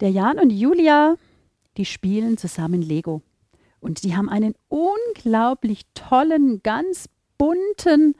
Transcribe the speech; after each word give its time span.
Der 0.00 0.10
Jan 0.10 0.38
und 0.38 0.50
Julia, 0.50 1.16
die 1.76 1.84
spielen 1.84 2.38
zusammen 2.38 2.82
Lego. 2.82 3.22
Und 3.80 4.04
die 4.04 4.16
haben 4.16 4.28
einen 4.28 4.54
unglaublich 4.68 5.82
tollen, 5.94 6.62
ganz 6.62 7.08
bunten 7.36 8.14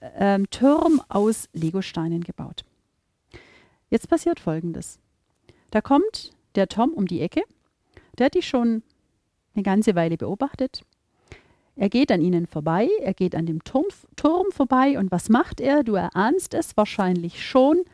ähm, 0.00 0.48
Turm 0.50 1.02
aus 1.08 1.48
Legosteinen 1.52 2.22
gebaut. 2.22 2.64
Jetzt 3.90 4.08
passiert 4.08 4.40
Folgendes. 4.40 4.98
Da 5.70 5.80
kommt 5.80 6.32
der 6.54 6.68
Tom 6.68 6.92
um 6.92 7.06
die 7.06 7.20
Ecke. 7.20 7.42
Der 8.18 8.26
hat 8.26 8.34
die 8.34 8.42
schon 8.42 8.82
eine 9.54 9.62
ganze 9.62 9.94
Weile 9.94 10.16
beobachtet. 10.16 10.82
Er 11.76 11.88
geht 11.88 12.10
an 12.10 12.22
ihnen 12.22 12.46
vorbei, 12.46 12.88
er 13.02 13.12
geht 13.12 13.34
an 13.34 13.46
dem 13.46 13.62
Turm, 13.62 13.84
Turm 14.16 14.46
vorbei 14.50 14.98
und 14.98 15.10
was 15.10 15.28
macht 15.28 15.60
er? 15.60 15.84
Du 15.84 15.94
erahnst 15.94 16.54
es 16.54 16.76
wahrscheinlich 16.76 17.44
schon. 17.44 17.84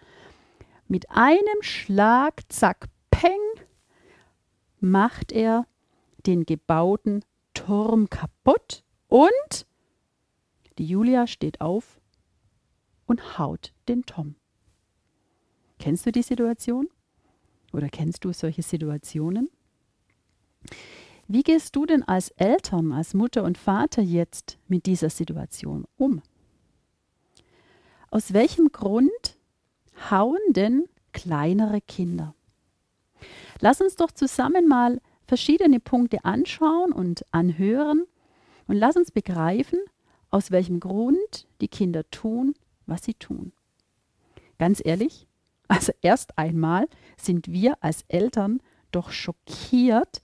Mit 0.89 1.11
einem 1.11 1.63
Schlag, 1.63 2.43
zack, 2.49 2.89
peng, 3.11 3.41
macht 4.81 5.33
er 5.33 5.67
den 6.27 6.45
gebauten 6.45 7.25
Turm 7.55 8.11
kaputt 8.11 8.85
und 9.09 9.67
die 10.79 10.87
Julia 10.87 11.27
steht 11.27 11.61
auf 11.61 12.01
und 13.07 13.39
haut 13.39 13.73
den 13.89 14.05
Tom. 14.05 14.37
Kennst 15.79 16.07
du 16.07 16.13
die 16.13 16.23
Situation? 16.23 16.89
Oder 17.73 17.89
kennst 17.89 18.25
du 18.25 18.33
solche 18.33 18.63
Situationen? 18.63 19.51
Wie 21.29 21.43
gehst 21.43 21.77
du 21.77 21.87
denn 21.87 22.03
als 22.03 22.31
Eltern, 22.31 22.93
als 22.93 23.15
Mutter 23.15 23.43
und 23.45 23.59
Vater 23.59 24.03
jetzt 24.03 24.59
mit 24.69 24.87
dieser 24.87 25.11
Situation 25.11 25.87
um? 25.97 26.23
Aus 28.11 28.33
welchem 28.33 28.71
Grund 28.71 29.39
hauen 30.11 30.39
denn 30.51 30.85
kleinere 31.13 31.81
Kinder? 31.81 32.35
Lass 33.61 33.81
uns 33.81 33.97
doch 33.97 34.11
zusammen 34.11 34.67
mal 34.67 35.01
verschiedene 35.27 35.81
Punkte 35.81 36.25
anschauen 36.25 36.93
und 36.93 37.25
anhören 37.31 38.05
und 38.67 38.77
lass 38.77 38.97
uns 38.97 39.11
begreifen, 39.11 39.79
aus 40.31 40.51
welchem 40.51 40.81
Grund 40.81 41.47
die 41.61 41.69
Kinder 41.69 42.09
tun, 42.11 42.55
was 42.87 43.05
sie 43.05 43.15
tun. 43.15 43.53
Ganz 44.59 44.81
ehrlich, 44.85 45.27
also 45.69 45.93
erst 46.03 46.39
einmal 46.39 46.87
sind 47.17 47.49
wir 47.49 47.77
als 47.83 48.05
Eltern 48.09 48.61
doch 48.91 49.11
schockiert, 49.11 50.22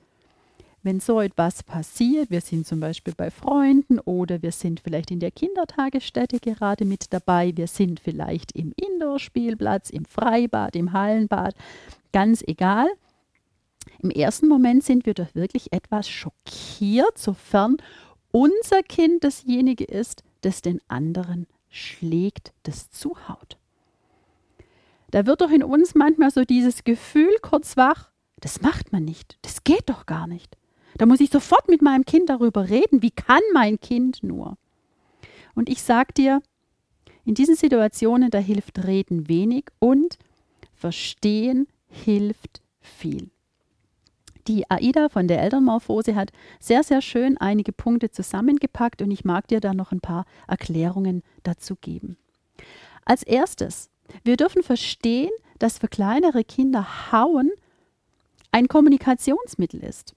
wenn 0.88 1.00
so 1.00 1.20
etwas 1.20 1.62
passiert. 1.62 2.30
Wir 2.30 2.40
sind 2.40 2.66
zum 2.66 2.80
Beispiel 2.80 3.12
bei 3.14 3.30
Freunden 3.30 3.98
oder 3.98 4.40
wir 4.40 4.52
sind 4.52 4.80
vielleicht 4.80 5.10
in 5.10 5.20
der 5.20 5.30
Kindertagesstätte 5.30 6.40
gerade 6.40 6.86
mit 6.86 7.12
dabei. 7.12 7.52
Wir 7.54 7.66
sind 7.66 8.00
vielleicht 8.00 8.52
im 8.52 8.72
Indoor-Spielplatz, 8.74 9.90
im 9.90 10.06
Freibad, 10.06 10.74
im 10.76 10.94
Hallenbad. 10.94 11.54
Ganz 12.14 12.42
egal. 12.46 12.88
Im 14.00 14.10
ersten 14.10 14.48
Moment 14.48 14.82
sind 14.82 15.04
wir 15.04 15.12
doch 15.12 15.34
wirklich 15.34 15.74
etwas 15.74 16.08
schockiert, 16.08 17.18
sofern 17.18 17.76
unser 18.30 18.82
Kind 18.82 19.24
dasjenige 19.24 19.84
ist, 19.84 20.24
das 20.40 20.62
den 20.62 20.80
anderen 20.88 21.46
schlägt, 21.68 22.54
das 22.62 22.90
zuhaut 22.90 23.58
da 25.10 25.24
wird 25.24 25.40
doch 25.40 25.50
in 25.50 25.62
uns 25.62 25.94
manchmal 25.94 26.30
so 26.30 26.44
dieses 26.44 26.84
Gefühl 26.84 27.34
kurz 27.40 27.76
wach, 27.76 28.10
das 28.40 28.60
macht 28.60 28.92
man 28.92 29.04
nicht, 29.04 29.38
das 29.42 29.64
geht 29.64 29.88
doch 29.88 30.04
gar 30.06 30.26
nicht. 30.26 30.57
Da 30.98 31.06
muss 31.06 31.20
ich 31.20 31.30
sofort 31.30 31.68
mit 31.68 31.80
meinem 31.80 32.04
Kind 32.04 32.28
darüber 32.28 32.68
reden, 32.68 33.02
wie 33.02 33.10
kann 33.10 33.40
mein 33.54 33.80
Kind 33.80 34.22
nur? 34.22 34.58
Und 35.54 35.68
ich 35.68 35.82
sage 35.82 36.12
dir, 36.12 36.42
in 37.24 37.34
diesen 37.34 37.56
Situationen, 37.56 38.30
da 38.30 38.38
hilft 38.38 38.86
Reden 38.86 39.28
wenig 39.28 39.66
und 39.78 40.18
Verstehen 40.74 41.66
hilft 41.88 42.60
viel. 42.80 43.30
Die 44.46 44.70
AIDA 44.70 45.08
von 45.08 45.26
der 45.26 45.42
Elternmorphose 45.42 46.14
hat 46.14 46.30
sehr, 46.60 46.82
sehr 46.82 47.02
schön 47.02 47.36
einige 47.36 47.72
Punkte 47.72 48.10
zusammengepackt 48.10 49.02
und 49.02 49.10
ich 49.10 49.24
mag 49.24 49.48
dir 49.48 49.60
da 49.60 49.74
noch 49.74 49.92
ein 49.92 50.00
paar 50.00 50.24
Erklärungen 50.46 51.22
dazu 51.42 51.74
geben. 51.74 52.16
Als 53.04 53.22
erstes 53.24 53.90
wir 54.24 54.36
dürfen 54.36 54.62
verstehen, 54.62 55.30
dass 55.58 55.78
für 55.78 55.88
kleinere 55.88 56.44
Kinder 56.44 57.12
Hauen 57.12 57.50
ein 58.52 58.68
Kommunikationsmittel 58.68 59.82
ist. 59.82 60.14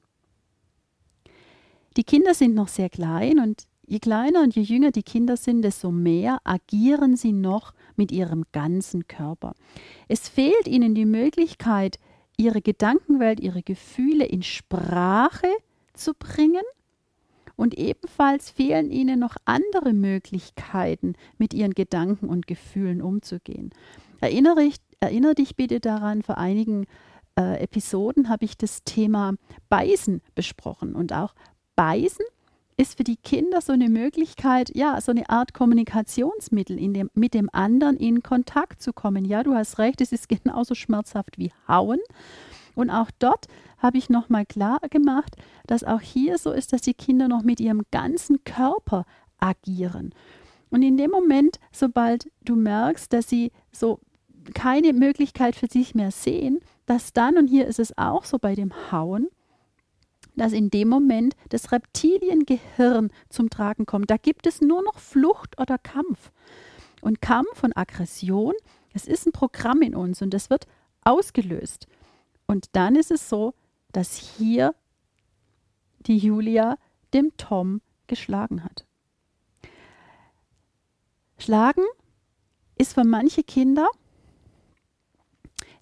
Die 1.97 2.03
Kinder 2.03 2.33
sind 2.33 2.55
noch 2.55 2.69
sehr 2.69 2.89
klein 2.89 3.39
und 3.39 3.63
je 3.85 3.99
kleiner 3.99 4.41
und 4.41 4.55
je 4.55 4.61
jünger 4.61 4.91
die 4.91 5.03
Kinder 5.03 5.35
sind, 5.35 5.61
desto 5.61 5.91
mehr 5.91 6.39
agieren 6.43 7.17
sie 7.17 7.33
noch 7.33 7.73
mit 7.95 8.11
ihrem 8.11 8.45
ganzen 8.53 9.07
Körper. 9.07 9.53
Es 10.07 10.29
fehlt 10.29 10.67
ihnen 10.67 10.95
die 10.95 11.05
Möglichkeit, 11.05 11.99
ihre 12.37 12.61
Gedankenwelt, 12.61 13.39
ihre 13.39 13.61
Gefühle 13.61 14.25
in 14.25 14.43
Sprache 14.43 15.49
zu 15.93 16.13
bringen 16.13 16.63
und 17.57 17.77
ebenfalls 17.77 18.49
fehlen 18.49 18.89
ihnen 18.89 19.19
noch 19.19 19.35
andere 19.45 19.93
Möglichkeiten, 19.93 21.13
mit 21.37 21.53
ihren 21.53 21.73
Gedanken 21.73 22.29
und 22.29 22.47
Gefühlen 22.47 23.01
umzugehen. 23.01 23.71
Erinnere, 24.21 24.63
ich, 24.63 24.77
erinnere 24.99 25.35
dich 25.35 25.55
bitte 25.55 25.79
daran, 25.79 26.23
vor 26.23 26.37
einigen 26.37 26.87
äh, 27.37 27.61
Episoden 27.61 28.29
habe 28.29 28.45
ich 28.45 28.57
das 28.57 28.83
Thema 28.83 29.35
Beißen 29.69 30.21
besprochen. 30.35 30.95
Und 30.95 31.13
auch 31.13 31.33
Beißen 31.81 32.23
ist 32.77 32.95
für 32.95 33.03
die 33.03 33.15
Kinder 33.15 33.59
so 33.59 33.73
eine 33.73 33.89
Möglichkeit, 33.89 34.69
ja, 34.75 35.01
so 35.01 35.11
eine 35.11 35.27
Art 35.31 35.55
Kommunikationsmittel, 35.55 36.77
in 36.77 36.93
dem, 36.93 37.09
mit 37.15 37.33
dem 37.33 37.49
anderen 37.51 37.97
in 37.97 38.21
Kontakt 38.21 38.83
zu 38.83 38.93
kommen. 38.93 39.25
Ja, 39.25 39.41
du 39.41 39.55
hast 39.55 39.79
recht, 39.79 39.99
es 39.99 40.11
ist 40.11 40.29
genauso 40.43 40.75
schmerzhaft 40.75 41.39
wie 41.39 41.51
Hauen. 41.67 41.97
Und 42.75 42.91
auch 42.91 43.09
dort 43.17 43.47
habe 43.79 43.97
ich 43.97 44.11
nochmal 44.11 44.45
klar 44.45 44.79
gemacht, 44.91 45.35
dass 45.65 45.83
auch 45.83 46.01
hier 46.01 46.37
so 46.37 46.51
ist, 46.51 46.71
dass 46.71 46.81
die 46.81 46.93
Kinder 46.93 47.27
noch 47.27 47.41
mit 47.41 47.59
ihrem 47.59 47.81
ganzen 47.89 48.43
Körper 48.43 49.07
agieren. 49.39 50.13
Und 50.69 50.83
in 50.83 50.97
dem 50.97 51.09
Moment, 51.09 51.59
sobald 51.71 52.29
du 52.45 52.55
merkst, 52.55 53.11
dass 53.11 53.27
sie 53.27 53.51
so 53.71 53.99
keine 54.53 54.93
Möglichkeit 54.93 55.55
für 55.55 55.67
sich 55.67 55.95
mehr 55.95 56.11
sehen, 56.11 56.59
dass 56.85 57.11
dann, 57.11 57.39
und 57.39 57.47
hier 57.47 57.65
ist 57.65 57.79
es 57.79 57.97
auch 57.97 58.23
so 58.25 58.37
bei 58.37 58.53
dem 58.53 58.71
Hauen, 58.91 59.29
dass 60.35 60.53
in 60.53 60.69
dem 60.69 60.87
Moment 60.87 61.35
das 61.49 61.71
Reptiliengehirn 61.71 63.11
zum 63.29 63.49
Tragen 63.49 63.85
kommt. 63.85 64.09
Da 64.09 64.17
gibt 64.17 64.47
es 64.47 64.61
nur 64.61 64.83
noch 64.83 64.99
Flucht 64.99 65.59
oder 65.59 65.77
Kampf. 65.77 66.31
Und 67.01 67.21
Kampf 67.21 67.63
und 67.63 67.75
Aggression, 67.75 68.53
es 68.93 69.07
ist 69.07 69.25
ein 69.25 69.31
Programm 69.31 69.81
in 69.81 69.95
uns 69.95 70.21
und 70.21 70.33
das 70.33 70.49
wird 70.49 70.67
ausgelöst. 71.03 71.87
Und 72.45 72.67
dann 72.73 72.95
ist 72.95 73.11
es 73.11 73.27
so, 73.27 73.53
dass 73.91 74.15
hier 74.15 74.75
die 76.05 76.17
Julia 76.17 76.77
dem 77.13 77.35
Tom 77.37 77.81
geschlagen 78.07 78.63
hat. 78.63 78.85
Schlagen 81.37 81.83
ist 82.77 82.93
für 82.93 83.03
manche 83.03 83.43
Kinder 83.43 83.89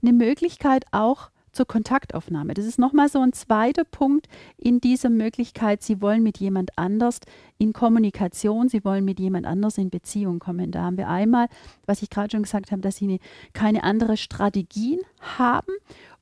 eine 0.02 0.14
Möglichkeit 0.14 0.86
auch 0.92 1.32
zur 1.52 1.66
Kontaktaufnahme. 1.68 2.54
Das 2.54 2.66
ist 2.66 2.80
nochmal 2.80 3.10
so 3.10 3.20
ein 3.20 3.34
zweiter 3.34 3.84
Punkt 3.84 4.28
in 4.58 4.80
dieser 4.80 5.10
Möglichkeit. 5.10 5.84
Sie 5.84 6.02
wollen 6.02 6.24
mit 6.24 6.38
jemand 6.40 6.78
anders 6.78 7.20
in 7.58 7.74
Kommunikation, 7.74 8.70
sie 8.70 8.84
wollen 8.84 9.06
mit 9.06 9.20
jemand 9.20 9.46
anders 9.46 9.78
in 9.78 9.90
Beziehung 9.90 10.40
kommen. 10.40 10.72
Da 10.72 10.84
haben 10.84 10.98
wir 10.98 11.08
einmal, 11.08 11.48
was 11.86 12.02
ich 12.02 12.10
gerade 12.10 12.32
schon 12.32 12.44
gesagt 12.44 12.72
habe, 12.72 12.82
dass 12.82 12.98
sie 12.98 13.06
eine, 13.06 13.20
keine 13.54 13.84
andere 13.84 14.18
Strategien 14.18 15.00
haben 15.38 15.74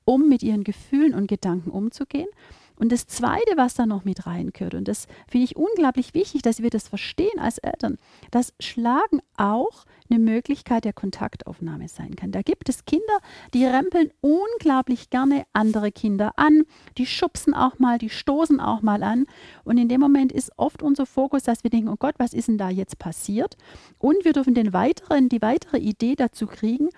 um 0.07 0.29
mit 0.29 0.41
ihren 0.41 0.63
Gefühlen 0.63 1.13
und 1.13 1.27
Gedanken 1.27 1.69
umzugehen. 1.69 2.29
Und 2.79 2.91
das 2.91 3.07
Zweite, 3.07 3.57
was 3.57 3.73
da 3.73 3.85
noch 3.85 4.05
mit 4.05 4.27
reinkört, 4.27 4.75
und 4.75 4.87
das 4.87 5.07
finde 5.27 5.45
ich 5.45 5.55
unglaublich 5.55 6.13
wichtig, 6.13 6.43
dass 6.43 6.61
wir 6.61 6.69
das 6.69 6.87
verstehen 6.87 7.39
als 7.39 7.57
Eltern, 7.57 7.97
dass 8.29 8.53
Schlagen 8.59 9.21
auch 9.35 9.85
eine 10.09 10.19
Möglichkeit 10.19 10.85
der 10.85 10.93
Kontaktaufnahme 10.93 11.87
sein 11.87 12.15
kann. 12.15 12.31
Da 12.31 12.41
gibt 12.41 12.69
es 12.69 12.85
Kinder, 12.85 13.17
die 13.53 13.65
rempeln 13.65 14.11
unglaublich 14.21 15.09
gerne 15.09 15.45
andere 15.53 15.91
Kinder 15.91 16.33
an, 16.37 16.63
die 16.97 17.05
schubsen 17.05 17.53
auch 17.53 17.79
mal, 17.79 17.97
die 17.97 18.09
stoßen 18.09 18.59
auch 18.59 18.81
mal 18.81 19.03
an. 19.03 19.25
Und 19.63 19.77
in 19.77 19.89
dem 19.89 19.99
Moment 19.99 20.31
ist 20.31 20.51
oft 20.57 20.83
unser 20.83 21.05
Fokus, 21.05 21.43
dass 21.43 21.63
wir 21.63 21.71
denken, 21.71 21.89
oh 21.89 21.97
Gott, 21.97 22.15
was 22.19 22.33
ist 22.33 22.47
denn 22.47 22.57
da 22.57 22.69
jetzt 22.69 22.99
passiert? 22.99 23.57
Und 23.97 24.23
wir 24.23 24.33
dürfen 24.33 24.53
den 24.53 24.71
weiteren, 24.71 25.29
die 25.29 25.41
weitere 25.41 25.77
Idee 25.77 26.15
dazu 26.15 26.45
kriegen, 26.45 26.89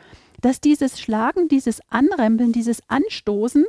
dass 0.42 0.62
dieses 0.62 1.00
Schlagen, 1.00 1.48
dieses 1.48 1.82
Anrempeln, 1.90 2.52
dieses 2.52 2.82
Anstoßen 2.90 3.66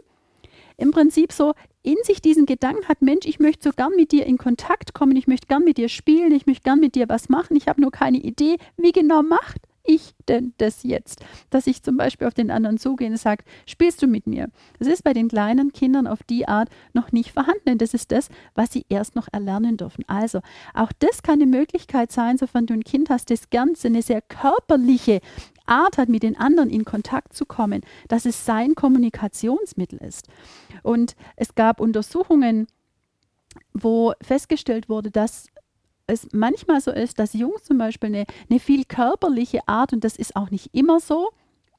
im 0.77 0.93
Prinzip 0.93 1.33
so 1.33 1.53
in 1.83 1.97
sich 2.03 2.21
diesen 2.21 2.47
Gedanken 2.47 2.87
hat, 2.89 3.03
Mensch, 3.03 3.27
ich 3.27 3.39
möchte 3.39 3.69
so 3.69 3.75
gern 3.75 3.93
mit 3.97 4.13
dir 4.13 4.27
in 4.27 4.39
Kontakt 4.39 4.93
kommen, 4.95 5.17
ich 5.17 5.27
möchte 5.27 5.47
gern 5.47 5.65
mit 5.65 5.79
dir 5.79 5.89
spielen, 5.89 6.33
ich 6.33 6.47
möchte 6.47 6.65
gern 6.65 6.81
mit 6.81 6.95
dir 6.95 7.09
was 7.09 7.29
machen, 7.29 7.57
ich 7.57 7.69
habe 7.69 7.81
nur 7.81 7.91
keine 7.91 8.19
Idee, 8.19 8.57
wie 8.77 8.93
genau 8.93 9.23
macht 9.23 9.61
ich 9.85 10.13
denn 10.29 10.53
das 10.59 10.83
jetzt? 10.83 11.25
Dass 11.51 11.67
ich 11.67 11.83
zum 11.83 11.97
Beispiel 11.97 12.27
auf 12.27 12.35
den 12.35 12.51
anderen 12.51 12.79
zugehe 12.79 13.09
und 13.09 13.17
sage, 13.17 13.45
spielst 13.67 14.03
du 14.03 14.07
mit 14.07 14.27
mir? 14.27 14.49
Das 14.79 14.89
ist 14.89 15.03
bei 15.03 15.13
den 15.13 15.29
kleinen 15.29 15.73
Kindern 15.73 16.07
auf 16.07 16.23
die 16.23 16.47
Art 16.47 16.69
noch 16.93 17.13
nicht 17.13 17.33
vorhanden. 17.33 17.79
Das 17.79 17.95
ist 17.95 18.13
das, 18.13 18.29
was 18.55 18.73
sie 18.73 18.85
erst 18.89 19.17
noch 19.17 19.29
erlernen 19.33 19.77
dürfen. 19.77 20.05
Also, 20.07 20.41
auch 20.75 20.93
das 20.99 21.23
kann 21.23 21.41
eine 21.41 21.47
Möglichkeit 21.47 22.13
sein, 22.13 22.39
sofern 22.39 22.67
du 22.67 22.75
ein 22.75 22.85
Kind 22.85 23.11
hast, 23.11 23.31
das 23.31 23.51
Ganze 23.51 23.89
eine 23.89 24.03
sehr 24.03 24.23
körperliche 24.23 25.21
Art 25.71 25.99
hat, 25.99 26.09
mit 26.09 26.23
den 26.23 26.37
anderen 26.37 26.71
in 26.71 26.85
Kontakt 26.85 27.35
zu 27.35 27.47
kommen, 27.47 27.83
dass 28.09 28.27
es 28.27 28.45
sein 28.45 28.75
Kommunikationsmittel 28.75 29.99
ist. 29.99 30.29
Und 30.83 31.15
es 31.37 31.55
gab 31.55 31.81
Untersuchungen, 31.81 32.67
wo 33.73 34.13
festgestellt 34.23 34.89
wurde, 34.89 35.11
dass 35.11 35.47
es 36.07 36.29
manchmal 36.33 36.81
so 36.81 36.91
ist, 36.91 37.19
dass 37.19 37.33
Jungs 37.33 37.63
zum 37.63 37.79
Beispiel 37.79 38.09
eine, 38.09 38.25
eine 38.49 38.61
viel 38.61 38.85
körperliche 38.85 39.61
Art, 39.67 39.93
und 39.93 40.05
das 40.05 40.17
ist 40.17 40.37
auch 40.37 40.51
nicht 40.51 40.75
immer 40.75 41.01
so, 41.01 41.31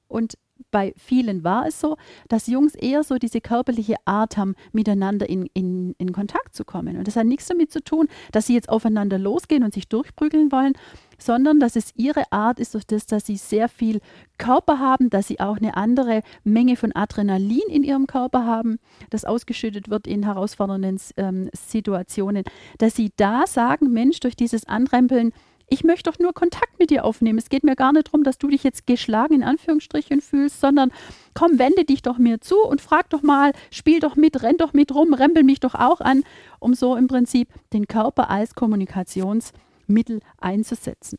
und 0.07 0.37
bei 0.71 0.93
vielen 0.97 1.43
war 1.43 1.67
es 1.67 1.79
so, 1.79 1.97
dass 2.29 2.47
Jungs 2.47 2.75
eher 2.75 3.03
so 3.03 3.17
diese 3.17 3.41
körperliche 3.41 3.95
Art 4.05 4.37
haben, 4.37 4.55
miteinander 4.71 5.29
in, 5.29 5.47
in, 5.53 5.93
in 5.97 6.11
Kontakt 6.11 6.55
zu 6.55 6.65
kommen. 6.65 6.97
Und 6.97 7.07
das 7.07 7.15
hat 7.15 7.25
nichts 7.25 7.47
damit 7.47 7.71
zu 7.71 7.83
tun, 7.83 8.07
dass 8.31 8.47
sie 8.47 8.53
jetzt 8.53 8.69
aufeinander 8.69 9.19
losgehen 9.19 9.63
und 9.63 9.73
sich 9.73 9.87
durchprügeln 9.87 10.51
wollen, 10.51 10.73
sondern 11.21 11.59
dass 11.59 11.75
es 11.75 11.91
ihre 11.95 12.31
Art 12.31 12.59
ist, 12.59 12.73
durch 12.73 12.85
das, 12.85 13.05
dass 13.05 13.25
sie 13.25 13.37
sehr 13.37 13.69
viel 13.69 13.99
Körper 14.37 14.79
haben, 14.79 15.09
dass 15.09 15.27
sie 15.27 15.39
auch 15.39 15.57
eine 15.57 15.77
andere 15.77 16.23
Menge 16.43 16.75
von 16.75 16.95
Adrenalin 16.95 17.61
in 17.69 17.83
ihrem 17.83 18.07
Körper 18.07 18.45
haben, 18.45 18.79
das 19.11 19.25
ausgeschüttet 19.25 19.89
wird 19.89 20.07
in 20.07 20.23
herausfordernden 20.23 20.99
ähm, 21.17 21.49
Situationen, 21.53 22.43
dass 22.79 22.95
sie 22.95 23.11
da 23.17 23.45
sagen, 23.45 23.91
Mensch, 23.91 24.19
durch 24.19 24.35
dieses 24.35 24.67
Anrempeln, 24.67 25.31
ich 25.71 25.85
möchte 25.85 26.11
doch 26.11 26.19
nur 26.19 26.33
Kontakt 26.33 26.79
mit 26.79 26.89
dir 26.89 27.05
aufnehmen. 27.05 27.39
Es 27.39 27.47
geht 27.47 27.63
mir 27.63 27.77
gar 27.77 27.93
nicht 27.93 28.07
darum, 28.07 28.23
dass 28.23 28.37
du 28.37 28.49
dich 28.49 28.61
jetzt 28.63 28.85
geschlagen 28.85 29.35
in 29.35 29.43
Anführungsstrichen 29.43 30.19
fühlst, 30.19 30.59
sondern 30.59 30.91
komm, 31.33 31.59
wende 31.59 31.85
dich 31.85 32.01
doch 32.01 32.17
mir 32.17 32.41
zu 32.41 32.57
und 32.61 32.81
frag 32.81 33.09
doch 33.09 33.23
mal, 33.23 33.53
spiel 33.71 34.01
doch 34.01 34.17
mit, 34.17 34.43
renn 34.43 34.57
doch 34.57 34.73
mit 34.73 34.93
rum, 34.93 35.13
rempel 35.13 35.43
mich 35.43 35.61
doch 35.61 35.73
auch 35.73 36.01
an, 36.01 36.23
um 36.59 36.73
so 36.73 36.97
im 36.97 37.07
Prinzip 37.07 37.47
den 37.71 37.87
Körper 37.87 38.29
als 38.29 38.53
Kommunikationsmittel 38.53 40.19
einzusetzen. 40.39 41.17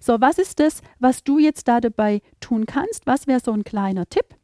So, 0.00 0.18
was 0.18 0.38
ist 0.38 0.60
das, 0.60 0.80
was 0.98 1.22
du 1.22 1.38
jetzt 1.38 1.68
da 1.68 1.80
dabei 1.80 2.22
tun 2.40 2.64
kannst? 2.64 3.06
Was 3.06 3.26
wäre 3.26 3.40
so 3.40 3.52
ein 3.52 3.64
kleiner 3.64 4.08
Tipp? 4.08 4.39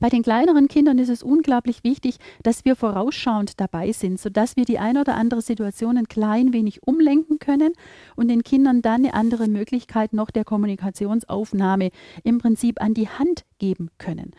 Bei 0.00 0.08
den 0.08 0.22
kleineren 0.22 0.68
Kindern 0.68 0.98
ist 0.98 1.08
es 1.08 1.22
unglaublich 1.22 1.84
wichtig, 1.84 2.16
dass 2.42 2.64
wir 2.64 2.76
vorausschauend 2.76 3.60
dabei 3.60 3.92
sind, 3.92 4.20
sodass 4.20 4.56
wir 4.56 4.64
die 4.64 4.78
eine 4.78 5.00
oder 5.00 5.14
andere 5.14 5.42
Situation 5.42 5.96
ein 5.98 6.08
klein 6.08 6.52
wenig 6.52 6.86
umlenken 6.86 7.38
können 7.38 7.72
und 8.14 8.28
den 8.28 8.42
Kindern 8.42 8.82
dann 8.82 9.04
eine 9.04 9.14
andere 9.14 9.48
Möglichkeit 9.48 10.12
noch 10.12 10.30
der 10.30 10.44
Kommunikationsaufnahme 10.44 11.90
im 12.24 12.38
Prinzip 12.38 12.80
an 12.80 12.94
die 12.94 13.08
Hand 13.08 13.44
geben 13.58 13.90
können. 13.98 14.32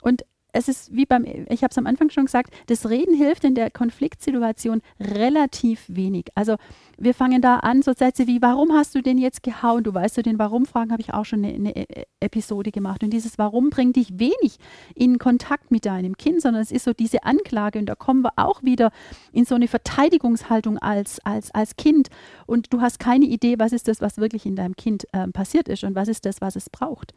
Und 0.00 0.22
es 0.56 0.68
ist 0.68 0.94
wie 0.94 1.06
beim, 1.06 1.24
ich 1.24 1.62
habe 1.62 1.70
es 1.70 1.78
am 1.78 1.86
Anfang 1.86 2.10
schon 2.10 2.24
gesagt, 2.24 2.52
das 2.66 2.88
Reden 2.88 3.14
hilft 3.14 3.44
in 3.44 3.54
der 3.54 3.70
Konfliktsituation 3.70 4.80
relativ 5.00 5.84
wenig. 5.88 6.26
Also 6.34 6.56
wir 6.98 7.14
fangen 7.14 7.42
da 7.42 7.56
an, 7.58 7.82
so 7.82 7.92
Sätze 7.92 8.26
wie, 8.26 8.40
warum 8.40 8.72
hast 8.72 8.94
du 8.94 9.02
den 9.02 9.18
jetzt 9.18 9.42
gehauen? 9.42 9.84
Du 9.84 9.92
weißt, 9.92 10.16
du 10.16 10.22
den 10.22 10.38
Warum-Fragen 10.38 10.92
habe 10.92 11.02
ich 11.02 11.12
auch 11.12 11.24
schon 11.24 11.44
eine, 11.44 11.54
eine, 11.54 11.76
e-, 11.76 12.04
Episode 12.20 12.70
gemacht. 12.70 13.02
Und 13.04 13.10
dieses 13.10 13.38
Warum 13.38 13.70
bringt 13.70 13.96
dich 13.96 14.18
wenig 14.18 14.58
in 14.94 15.18
Kontakt 15.18 15.70
mit 15.70 15.84
deinem 15.84 16.16
Kind, 16.16 16.40
sondern 16.40 16.62
es 16.62 16.70
ist 16.70 16.84
so 16.84 16.92
diese 16.94 17.24
Anklage. 17.24 17.78
Und 17.78 17.86
da 17.86 17.94
kommen 17.94 18.22
wir 18.22 18.32
auch 18.36 18.62
wieder 18.62 18.90
in 19.32 19.44
so 19.44 19.54
eine 19.54 19.68
Verteidigungshaltung 19.68 20.78
als, 20.78 21.20
als, 21.24 21.50
als 21.54 21.76
Kind. 21.76 22.08
Und 22.46 22.72
du 22.72 22.80
hast 22.80 22.98
keine 22.98 23.26
Idee, 23.26 23.58
was 23.58 23.72
ist 23.72 23.88
das, 23.88 24.00
was 24.00 24.16
wirklich 24.16 24.46
in 24.46 24.56
deinem 24.56 24.76
Kind 24.76 25.06
äh, 25.12 25.28
passiert 25.28 25.68
ist 25.68 25.84
und 25.84 25.94
was 25.94 26.08
ist 26.08 26.24
das, 26.24 26.40
was 26.40 26.56
es 26.56 26.70
braucht. 26.70 27.12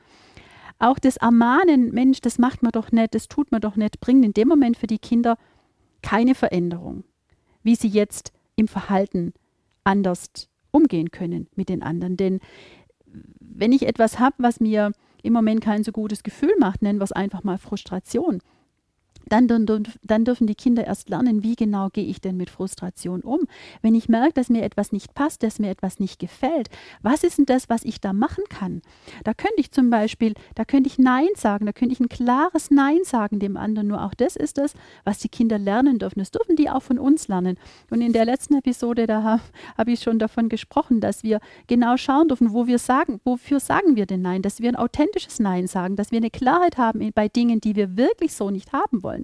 Auch 0.80 0.98
das 0.98 1.18
Ermahnen, 1.18 1.92
Mensch, 1.92 2.22
das 2.22 2.40
macht 2.40 2.64
man 2.64 2.72
doch 2.72 2.92
nicht, 2.92 3.14
das 3.14 3.28
tut 3.28 3.52
man 3.52 3.62
doch 3.62 3.76
nicht, 3.76 4.00
bringt 4.00 4.24
in 4.24 4.34
dem 4.34 4.48
Moment 4.48 4.78
für 4.78 4.88
die 4.88 5.00
Kinder 5.00 5.38
keine 6.02 6.36
Veränderung, 6.36 7.04
wie 7.64 7.76
sie 7.76 7.90
jetzt 7.90 8.32
im 8.56 8.70
Verhalten 8.70 9.34
anders 9.84 10.30
umgehen 10.72 11.12
können 11.12 11.48
mit 11.56 11.68
den 11.68 11.84
anderen. 11.84 12.16
Denn 12.16 12.40
wenn 13.40 13.74
ich 13.74 13.88
etwas 13.88 14.20
habe, 14.20 14.36
was 14.40 14.60
mir 14.62 14.94
im 15.22 15.34
Moment 15.34 15.62
kein 15.62 15.84
so 15.84 15.92
gutes 15.92 16.24
Gefühl 16.24 16.54
macht, 16.60 16.82
nennen 16.82 17.00
wir 17.00 17.04
es 17.04 17.12
einfach 17.12 17.44
mal 17.44 17.58
Frustration, 17.58 18.40
dann, 19.30 19.48
dann, 19.48 19.66
dann, 20.04 20.26
dürfen 20.26 20.48
die 20.48 20.56
Kinder 20.56 20.86
erst 20.86 21.10
lernen, 21.10 21.44
wie 21.44 21.56
genau 21.56 21.90
gehe 21.90 22.06
ich 22.06 22.22
denn 22.22 22.38
mit 22.38 22.50
Frustration 22.50 23.22
um. 23.22 23.42
Wenn 23.82 23.96
ich 23.96 24.10
merke, 24.10 24.34
dass 24.34 24.50
mir 24.50 24.64
etwas 24.64 24.92
nicht 24.92 25.14
passt, 25.14 25.44
dass 25.44 25.60
mir 25.60 25.70
etwas 25.70 26.00
nicht 26.00 26.20
gefällt, 26.20 26.70
was 27.02 27.24
ist 27.24 27.38
denn 27.38 27.46
das, 27.46 27.70
was 27.70 27.84
ich 27.84 28.02
da 28.02 28.14
machen 28.14 28.44
kann? 28.50 28.82
Da 29.24 29.34
könnte 29.34 29.60
ich 29.60 29.72
zum 29.72 29.90
Beispiel, 29.90 30.34
da 30.56 30.66
könnte 30.66 30.90
ich 30.90 30.98
Nein 30.98 31.30
sagen, 31.36 31.66
da 31.66 31.72
könnte 31.72 31.94
ich 31.94 32.00
ein 32.00 32.10
klares 32.10 32.72
Nein 32.72 33.00
sagen 33.04 33.40
dem 33.40 33.58
anderen. 33.58 33.88
Nur 33.88 34.04
auch 34.04 34.14
das 34.14 34.36
ist 34.36 34.58
das, 34.58 34.74
was 35.04 35.20
die 35.20 35.30
Kinder 35.30 35.58
lernen 35.58 36.00
dürfen. 36.00 36.20
Das 36.20 36.32
dürfen 36.32 36.56
die 36.56 36.70
auch 36.70 36.84
von 36.84 37.00
uns 37.00 37.28
lernen. 37.28 37.58
Und 37.90 38.02
in 38.02 38.14
der 38.14 38.26
letzten 38.26 38.56
Episode, 38.56 39.08
da 39.08 39.24
habe 39.24 39.42
hab 39.78 39.88
ich 39.88 40.02
schon 40.02 40.20
davon 40.20 40.50
gesprochen, 40.50 41.00
dass 41.02 41.24
wir 41.24 41.40
genau 41.68 41.98
schauen 41.98 42.28
dürfen, 42.28 42.54
wo 42.54 42.68
wir 42.68 42.80
sagen, 42.80 43.20
wofür 43.24 43.60
sagen 43.60 43.96
wir 43.96 44.06
denn 44.06 44.22
Nein, 44.22 44.42
dass 44.42 44.60
wir 44.60 44.70
ein 44.70 44.76
authentisches 44.76 45.40
Nein 45.40 45.68
sagen, 45.68 45.96
dass 45.96 46.12
wir 46.12 46.18
eine 46.18 46.30
Klarheit 46.30 46.78
haben 46.78 47.12
bei 47.14 47.28
Dingen, 47.28 47.62
die 47.62 47.76
wir 47.76 47.98
wirklich 47.98 48.34
so 48.34 48.50
nicht 48.50 48.74
haben 48.74 49.04
wollen. 49.04 49.19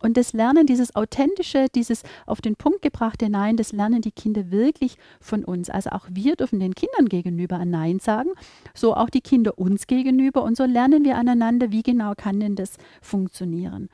Und 0.00 0.18
das 0.18 0.34
Lernen, 0.34 0.66
dieses 0.66 0.94
authentische, 0.94 1.66
dieses 1.74 2.02
auf 2.26 2.42
den 2.42 2.56
Punkt 2.56 2.82
gebrachte 2.82 3.30
Nein, 3.30 3.56
das 3.56 3.72
lernen 3.72 4.02
die 4.02 4.12
Kinder 4.12 4.50
wirklich 4.50 4.96
von 5.18 5.44
uns. 5.44 5.70
Also 5.70 5.90
auch 5.90 6.06
wir 6.10 6.36
dürfen 6.36 6.60
den 6.60 6.74
Kindern 6.74 7.08
gegenüber 7.08 7.56
ein 7.56 7.70
Nein 7.70 8.00
sagen, 8.00 8.28
so 8.74 8.94
auch 8.94 9.08
die 9.08 9.22
Kinder 9.22 9.58
uns 9.58 9.86
gegenüber. 9.86 10.42
Und 10.42 10.58
so 10.58 10.64
lernen 10.64 11.04
wir 11.04 11.16
aneinander, 11.16 11.72
wie 11.72 11.82
genau 11.82 12.12
kann 12.14 12.38
denn 12.38 12.54
das 12.54 12.76
funktionieren. 13.00 13.88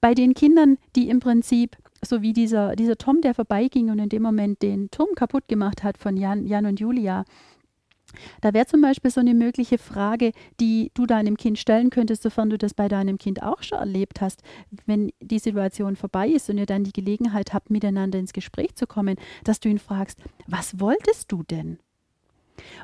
Bei 0.00 0.14
den 0.14 0.32
Kindern, 0.32 0.78
die 0.96 1.10
im 1.10 1.20
Prinzip 1.20 1.76
so 2.02 2.22
wie 2.22 2.32
dieser, 2.32 2.76
dieser 2.76 2.96
Tom, 2.96 3.20
der 3.20 3.34
vorbeiging 3.34 3.90
und 3.90 3.98
in 3.98 4.08
dem 4.08 4.22
Moment 4.22 4.62
den 4.62 4.90
Turm 4.90 5.14
kaputt 5.14 5.48
gemacht 5.48 5.82
hat 5.82 5.98
von 5.98 6.16
Jan, 6.16 6.46
Jan 6.46 6.66
und 6.66 6.80
Julia, 6.80 7.24
da 8.40 8.52
wäre 8.52 8.66
zum 8.66 8.80
Beispiel 8.80 9.10
so 9.10 9.20
eine 9.20 9.34
mögliche 9.34 9.78
Frage, 9.78 10.32
die 10.60 10.90
du 10.94 11.06
deinem 11.06 11.36
Kind 11.36 11.58
stellen 11.58 11.90
könntest, 11.90 12.22
sofern 12.22 12.50
du 12.50 12.58
das 12.58 12.74
bei 12.74 12.88
deinem 12.88 13.18
Kind 13.18 13.42
auch 13.42 13.62
schon 13.62 13.78
erlebt 13.78 14.20
hast, 14.20 14.42
wenn 14.86 15.12
die 15.20 15.38
Situation 15.38 15.96
vorbei 15.96 16.28
ist 16.28 16.50
und 16.50 16.58
ihr 16.58 16.66
dann 16.66 16.84
die 16.84 16.92
Gelegenheit 16.92 17.52
habt, 17.54 17.70
miteinander 17.70 18.18
ins 18.18 18.32
Gespräch 18.32 18.74
zu 18.74 18.86
kommen, 18.86 19.16
dass 19.44 19.60
du 19.60 19.68
ihn 19.68 19.78
fragst, 19.78 20.20
was 20.46 20.80
wolltest 20.80 21.30
du 21.32 21.42
denn? 21.42 21.78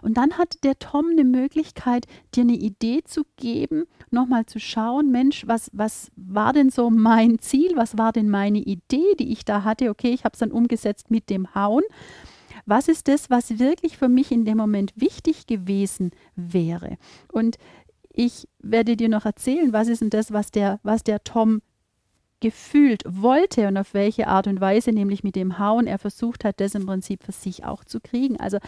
Und 0.02 0.16
dann 0.16 0.38
hat 0.38 0.64
der 0.64 0.78
Tom 0.78 1.06
eine 1.10 1.24
Möglichkeit, 1.24 2.06
dir 2.34 2.42
eine 2.42 2.54
Idee 2.54 3.02
zu 3.04 3.24
geben, 3.36 3.84
nochmal 4.10 4.46
zu 4.46 4.58
schauen, 4.58 5.10
Mensch, 5.10 5.46
was, 5.46 5.70
was 5.72 6.10
war 6.16 6.52
denn 6.52 6.70
so 6.70 6.90
mein 6.90 7.38
Ziel, 7.38 7.72
was 7.76 7.98
war 7.98 8.12
denn 8.12 8.30
meine 8.30 8.58
Idee, 8.58 9.14
die 9.18 9.32
ich 9.32 9.44
da 9.44 9.64
hatte? 9.64 9.90
Okay, 9.90 10.10
ich 10.10 10.24
habe 10.24 10.32
es 10.32 10.40
dann 10.40 10.52
umgesetzt 10.52 11.10
mit 11.10 11.30
dem 11.30 11.54
Hauen 11.54 11.82
was 12.66 12.88
ist 12.88 13.08
das, 13.08 13.30
was 13.30 13.58
wirklich 13.58 13.96
für 13.96 14.08
mich 14.08 14.30
in 14.30 14.44
dem 14.44 14.58
Moment 14.58 14.92
wichtig 14.96 15.46
gewesen 15.46 16.10
wäre. 16.34 16.98
Und 17.32 17.56
ich 18.12 18.48
werde 18.60 18.96
dir 18.96 19.08
noch 19.08 19.24
erzählen, 19.24 19.72
was 19.72 19.88
ist 19.88 20.00
denn 20.02 20.10
das, 20.10 20.32
was 20.32 20.50
der, 20.50 20.80
was 20.82 21.04
der 21.04 21.22
Tom 21.22 21.62
gefühlt 22.40 23.02
wollte 23.06 23.66
und 23.66 23.76
auf 23.78 23.94
welche 23.94 24.26
Art 24.26 24.46
und 24.46 24.60
Weise, 24.60 24.92
nämlich 24.92 25.24
mit 25.24 25.36
dem 25.36 25.58
Hauen, 25.58 25.86
er 25.86 25.98
versucht 25.98 26.44
hat, 26.44 26.60
das 26.60 26.74
im 26.74 26.84
Prinzip 26.84 27.24
für 27.24 27.32
sich 27.32 27.64
auch 27.64 27.84
zu 27.84 27.98
kriegen. 27.98 28.38
Also, 28.38 28.58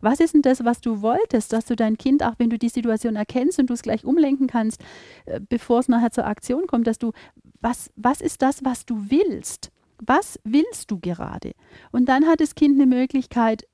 was 0.00 0.20
ist 0.20 0.34
denn 0.34 0.42
das, 0.42 0.64
was 0.64 0.80
du 0.80 1.02
wolltest, 1.02 1.52
dass 1.52 1.66
du 1.66 1.76
dein 1.76 1.98
Kind, 1.98 2.22
auch 2.22 2.34
wenn 2.38 2.48
du 2.48 2.58
die 2.58 2.70
Situation 2.70 3.16
erkennst 3.16 3.58
und 3.58 3.68
du 3.68 3.74
es 3.74 3.82
gleich 3.82 4.04
umlenken 4.04 4.46
kannst, 4.46 4.82
äh, 5.26 5.40
bevor 5.46 5.80
es 5.80 5.88
nachher 5.88 6.10
zur 6.10 6.26
Aktion 6.26 6.66
kommt, 6.66 6.86
dass 6.86 6.98
du, 6.98 7.12
was, 7.60 7.90
was 7.96 8.20
ist 8.20 8.40
das, 8.40 8.64
was 8.64 8.86
du 8.86 9.10
willst? 9.10 9.70
Was 10.00 10.38
willst 10.44 10.90
du 10.90 10.98
gerade? 10.98 11.52
Und 11.92 12.08
dann 12.08 12.26
hat 12.26 12.40
das 12.40 12.54
Kind 12.54 12.80
eine 12.80 12.86
Möglichkeit, 12.86 13.64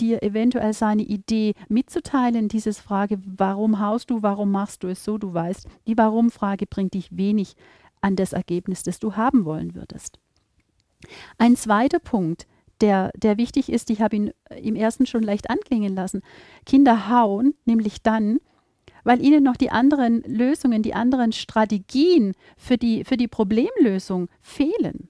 dir 0.00 0.22
eventuell 0.22 0.72
seine 0.72 1.02
Idee 1.02 1.54
mitzuteilen. 1.68 2.48
Dieses 2.48 2.78
Frage, 2.78 3.18
warum 3.24 3.80
haust 3.80 4.10
du, 4.10 4.22
warum 4.22 4.50
machst 4.50 4.82
du 4.82 4.88
es 4.88 5.04
so? 5.04 5.18
Du 5.18 5.32
weißt, 5.32 5.66
die 5.86 5.96
Warum-Frage 5.96 6.66
bringt 6.66 6.94
dich 6.94 7.16
wenig 7.16 7.56
an 8.00 8.16
das 8.16 8.32
Ergebnis, 8.32 8.82
das 8.82 8.98
du 8.98 9.16
haben 9.16 9.44
wollen 9.44 9.74
würdest. 9.74 10.18
Ein 11.38 11.56
zweiter 11.56 11.98
Punkt, 11.98 12.46
der, 12.80 13.10
der 13.16 13.38
wichtig 13.38 13.70
ist, 13.70 13.90
ich 13.90 14.02
habe 14.02 14.16
ihn 14.16 14.32
im 14.50 14.76
ersten 14.76 15.06
schon 15.06 15.22
leicht 15.22 15.48
anklingen 15.48 15.94
lassen. 15.94 16.22
Kinder 16.66 17.08
hauen, 17.08 17.54
nämlich 17.64 18.02
dann, 18.02 18.38
weil 19.04 19.22
ihnen 19.22 19.42
noch 19.42 19.56
die 19.56 19.70
anderen 19.70 20.22
Lösungen, 20.22 20.82
die 20.82 20.94
anderen 20.94 21.32
Strategien 21.32 22.32
für 22.56 22.76
die, 22.76 23.04
für 23.04 23.16
die 23.16 23.28
Problemlösung 23.28 24.28
fehlen. 24.40 25.08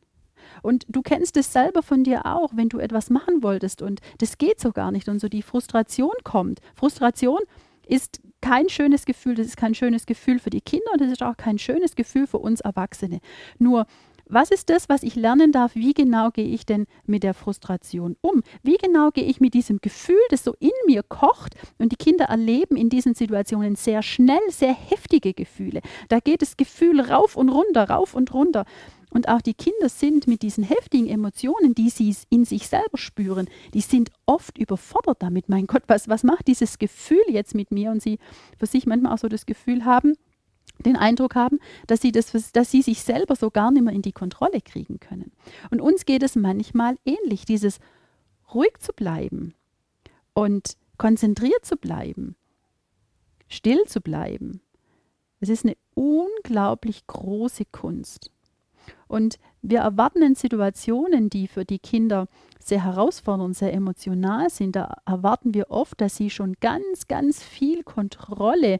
Und 0.62 0.84
du 0.88 1.02
kennst 1.02 1.36
es 1.36 1.52
selber 1.52 1.82
von 1.82 2.04
dir 2.04 2.26
auch, 2.26 2.50
wenn 2.54 2.68
du 2.68 2.78
etwas 2.78 3.10
machen 3.10 3.42
wolltest 3.42 3.82
und 3.82 4.00
das 4.18 4.38
geht 4.38 4.60
so 4.60 4.72
gar 4.72 4.90
nicht 4.90 5.08
und 5.08 5.20
so 5.20 5.28
die 5.28 5.42
Frustration 5.42 6.14
kommt. 6.24 6.60
Frustration 6.74 7.40
ist 7.86 8.20
kein 8.40 8.68
schönes 8.68 9.06
Gefühl, 9.06 9.34
das 9.34 9.46
ist 9.46 9.56
kein 9.56 9.74
schönes 9.74 10.06
Gefühl 10.06 10.38
für 10.38 10.50
die 10.50 10.60
Kinder 10.60 10.92
und 10.92 11.00
das 11.00 11.10
ist 11.10 11.22
auch 11.22 11.36
kein 11.36 11.58
schönes 11.58 11.96
Gefühl 11.96 12.26
für 12.26 12.38
uns 12.38 12.60
Erwachsene. 12.60 13.20
Nur 13.58 13.86
was 14.28 14.50
ist 14.50 14.70
das, 14.70 14.88
was 14.88 15.04
ich 15.04 15.14
lernen 15.14 15.52
darf? 15.52 15.76
Wie 15.76 15.94
genau 15.94 16.30
gehe 16.30 16.48
ich 16.48 16.66
denn 16.66 16.86
mit 17.06 17.22
der 17.22 17.32
Frustration 17.32 18.16
um? 18.22 18.42
Wie 18.64 18.76
genau 18.76 19.10
gehe 19.10 19.24
ich 19.24 19.40
mit 19.40 19.54
diesem 19.54 19.78
Gefühl, 19.80 20.18
das 20.30 20.42
so 20.42 20.54
in 20.58 20.72
mir 20.86 21.04
kocht? 21.04 21.54
Und 21.78 21.92
die 21.92 21.96
Kinder 21.96 22.24
erleben 22.24 22.76
in 22.76 22.88
diesen 22.88 23.14
Situationen 23.14 23.76
sehr 23.76 24.02
schnell, 24.02 24.40
sehr 24.48 24.74
heftige 24.74 25.32
Gefühle. 25.32 25.80
Da 26.08 26.18
geht 26.18 26.42
das 26.42 26.56
Gefühl 26.56 27.00
rauf 27.00 27.36
und 27.36 27.50
runter, 27.50 27.88
rauf 27.88 28.14
und 28.14 28.34
runter. 28.34 28.64
Und 29.16 29.30
auch 29.30 29.40
die 29.40 29.54
Kinder 29.54 29.88
sind 29.88 30.26
mit 30.26 30.42
diesen 30.42 30.62
heftigen 30.62 31.08
Emotionen, 31.08 31.74
die 31.74 31.88
sie 31.88 32.14
in 32.28 32.44
sich 32.44 32.68
selber 32.68 32.98
spüren, 32.98 33.48
die 33.72 33.80
sind 33.80 34.10
oft 34.26 34.58
überfordert 34.58 35.22
damit. 35.22 35.48
Mein 35.48 35.66
Gott, 35.66 35.84
was, 35.86 36.06
was 36.06 36.22
macht 36.22 36.48
dieses 36.48 36.78
Gefühl 36.78 37.24
jetzt 37.30 37.54
mit 37.54 37.70
mir? 37.70 37.92
Und 37.92 38.02
sie 38.02 38.18
für 38.58 38.66
sich 38.66 38.84
manchmal 38.84 39.14
auch 39.14 39.18
so 39.18 39.28
das 39.28 39.46
Gefühl 39.46 39.86
haben, 39.86 40.18
den 40.84 40.96
Eindruck 40.96 41.34
haben, 41.34 41.60
dass 41.86 42.02
sie, 42.02 42.12
das, 42.12 42.30
dass 42.52 42.70
sie 42.70 42.82
sich 42.82 43.04
selber 43.04 43.36
so 43.36 43.50
gar 43.50 43.70
nicht 43.70 43.84
mehr 43.84 43.94
in 43.94 44.02
die 44.02 44.12
Kontrolle 44.12 44.60
kriegen 44.60 45.00
können. 45.00 45.32
Und 45.70 45.80
uns 45.80 46.04
geht 46.04 46.22
es 46.22 46.36
manchmal 46.36 46.98
ähnlich, 47.06 47.46
dieses 47.46 47.78
ruhig 48.52 48.74
zu 48.80 48.92
bleiben 48.92 49.54
und 50.34 50.76
konzentriert 50.98 51.64
zu 51.64 51.78
bleiben, 51.78 52.36
still 53.48 53.82
zu 53.86 54.02
bleiben. 54.02 54.60
Es 55.40 55.48
ist 55.48 55.64
eine 55.64 55.78
unglaublich 55.94 57.06
große 57.06 57.64
Kunst. 57.72 58.30
Und 59.08 59.38
wir 59.62 59.80
erwarten 59.80 60.22
in 60.22 60.34
Situationen, 60.34 61.30
die 61.30 61.48
für 61.48 61.64
die 61.64 61.78
Kinder 61.78 62.28
sehr 62.58 62.84
herausfordernd, 62.84 63.56
sehr 63.56 63.72
emotional 63.72 64.50
sind, 64.50 64.76
da 64.76 64.96
erwarten 65.06 65.54
wir 65.54 65.70
oft, 65.70 66.00
dass 66.00 66.16
sie 66.16 66.30
schon 66.30 66.54
ganz, 66.60 67.08
ganz 67.08 67.42
viel 67.42 67.82
Kontrolle 67.82 68.78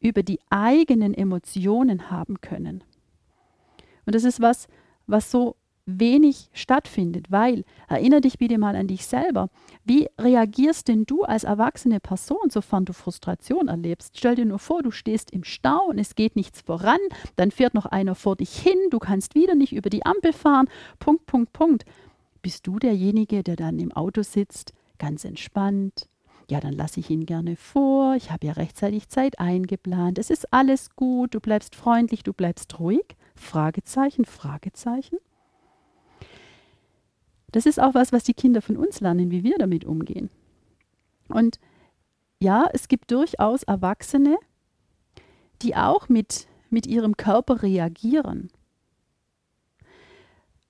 über 0.00 0.22
die 0.22 0.40
eigenen 0.50 1.14
Emotionen 1.14 2.10
haben 2.10 2.40
können. 2.40 2.84
Und 4.06 4.14
das 4.14 4.24
ist 4.24 4.40
was, 4.40 4.68
was 5.06 5.30
so 5.30 5.56
wenig 5.86 6.48
stattfindet, 6.52 7.30
weil, 7.30 7.64
erinnere 7.88 8.22
dich 8.22 8.38
bitte 8.38 8.58
mal 8.58 8.76
an 8.76 8.86
dich 8.86 9.06
selber, 9.06 9.50
wie 9.84 10.08
reagierst 10.18 10.88
denn 10.88 11.04
du 11.04 11.22
als 11.22 11.44
erwachsene 11.44 12.00
Person, 12.00 12.50
sofern 12.50 12.84
du 12.84 12.92
Frustration 12.92 13.68
erlebst? 13.68 14.16
Stell 14.16 14.34
dir 14.34 14.46
nur 14.46 14.58
vor, 14.58 14.82
du 14.82 14.90
stehst 14.90 15.30
im 15.30 15.44
Stau 15.44 15.86
und 15.88 15.98
es 15.98 16.14
geht 16.14 16.36
nichts 16.36 16.62
voran, 16.62 17.00
dann 17.36 17.50
fährt 17.50 17.74
noch 17.74 17.86
einer 17.86 18.14
vor 18.14 18.36
dich 18.36 18.56
hin, 18.56 18.78
du 18.90 18.98
kannst 18.98 19.34
wieder 19.34 19.54
nicht 19.54 19.74
über 19.74 19.90
die 19.90 20.06
Ampel 20.06 20.32
fahren, 20.32 20.68
Punkt, 20.98 21.26
Punkt, 21.26 21.52
Punkt. 21.52 21.84
Bist 22.42 22.66
du 22.66 22.78
derjenige, 22.78 23.42
der 23.42 23.56
dann 23.56 23.78
im 23.78 23.92
Auto 23.92 24.22
sitzt, 24.22 24.72
ganz 24.98 25.24
entspannt, 25.24 26.08
ja, 26.50 26.60
dann 26.60 26.74
lasse 26.74 27.00
ich 27.00 27.08
ihn 27.08 27.24
gerne 27.24 27.56
vor, 27.56 28.16
ich 28.16 28.30
habe 28.30 28.46
ja 28.46 28.52
rechtzeitig 28.52 29.08
Zeit 29.08 29.38
eingeplant, 29.38 30.18
es 30.18 30.30
ist 30.30 30.52
alles 30.52 30.94
gut, 30.94 31.34
du 31.34 31.40
bleibst 31.40 31.74
freundlich, 31.74 32.22
du 32.22 32.32
bleibst 32.32 32.78
ruhig? 32.78 33.16
Fragezeichen, 33.34 34.24
Fragezeichen. 34.24 35.16
Das 37.54 37.66
ist 37.66 37.80
auch 37.80 37.94
was, 37.94 38.12
was 38.12 38.24
die 38.24 38.34
Kinder 38.34 38.60
von 38.60 38.76
uns 38.76 38.98
lernen, 38.98 39.30
wie 39.30 39.44
wir 39.44 39.56
damit 39.58 39.84
umgehen. 39.84 40.28
Und 41.28 41.60
ja, 42.40 42.68
es 42.72 42.88
gibt 42.88 43.12
durchaus 43.12 43.62
Erwachsene, 43.62 44.38
die 45.62 45.76
auch 45.76 46.08
mit, 46.08 46.48
mit 46.70 46.88
ihrem 46.88 47.16
Körper 47.16 47.62
reagieren. 47.62 48.50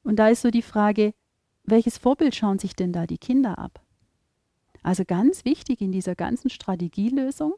Und 0.03 0.17
da 0.17 0.29
ist 0.29 0.43
so 0.43 0.51
die 0.51 0.61
Frage, 0.61 1.15
welches 1.63 1.97
Vorbild 1.97 2.35
schauen 2.35 2.59
sich 2.59 2.77
denn 2.77 2.93
da 2.93 3.07
die 3.07 3.17
Kinder 3.17 3.59
ab? 3.59 3.81
Also 4.83 5.07
ganz 5.07 5.47
wichtig 5.47 5.81
in 5.81 5.91
dieser 5.91 6.15
ganzen 6.15 6.51
Strategielösung 6.51 7.55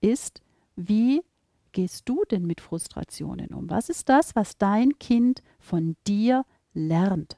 ist, 0.00 0.40
wie 0.74 1.20
gehst 1.72 2.08
du 2.08 2.24
denn 2.30 2.46
mit 2.46 2.62
Frustrationen 2.62 3.48
um? 3.48 3.68
Was 3.68 3.90
ist 3.90 4.08
das, 4.08 4.34
was 4.34 4.56
dein 4.56 4.98
Kind 4.98 5.42
von 5.58 5.96
dir 6.06 6.46
lernt? 6.72 7.36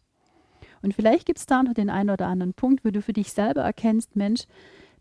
Und 0.87 0.95
vielleicht 0.95 1.27
gibt 1.27 1.41
es 1.41 1.47
da 1.47 1.65
noch 1.65 1.75
den 1.75 1.91
einen 1.91 2.11
oder 2.11 2.29
anderen 2.29 2.55
Punkt, 2.55 2.85
wo 2.85 2.91
du 2.91 3.03
für 3.03 3.13
dich 3.13 3.33
selber 3.33 3.63
erkennst, 3.63 4.15
Mensch, 4.15 4.45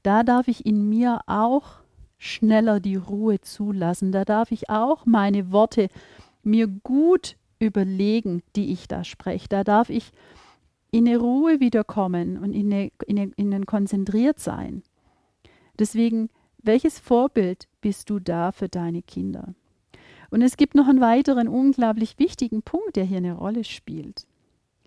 da 0.02 0.24
darf 0.24 0.48
ich 0.48 0.66
in 0.66 0.90
mir 0.90 1.20
auch 1.28 1.76
schneller 2.18 2.80
die 2.80 2.96
Ruhe 2.96 3.40
zulassen. 3.40 4.12
Da 4.12 4.26
darf 4.26 4.52
ich 4.52 4.72
auch 4.72 5.06
meine 5.06 5.52
Worte 5.52 5.90
mir 6.42 6.66
gut 6.66 7.38
überlegen, 7.60 8.42
die 8.56 8.72
ich 8.72 8.88
da 8.88 9.04
spreche. 9.04 9.48
Da 9.48 9.64
darf 9.64 9.92
ich 9.92 10.12
in 10.90 11.08
eine 11.08 11.20
Ruhe 11.20 11.60
wiederkommen 11.60 12.40
und 12.40 12.54
in, 12.54 12.74
eine, 12.74 12.92
in, 13.06 13.20
eine, 13.20 13.32
in 13.36 13.54
ein 13.54 13.68
konzentriert 13.68 14.40
sein. 14.40 14.82
Deswegen, 15.78 16.30
welches 16.64 16.98
Vorbild 16.98 17.68
bist 17.82 18.10
du 18.10 18.18
da 18.18 18.52
für 18.52 18.70
deine 18.70 19.04
Kinder? 19.04 19.54
Und 20.32 20.42
es 20.42 20.58
gibt 20.58 20.74
noch 20.74 20.88
einen 20.88 21.00
weiteren 21.00 21.48
unglaublich 21.48 22.18
wichtigen 22.18 22.64
Punkt, 22.64 22.96
der 22.96 23.04
hier 23.04 23.18
eine 23.18 23.34
Rolle 23.34 23.64
spielt. 23.64 24.26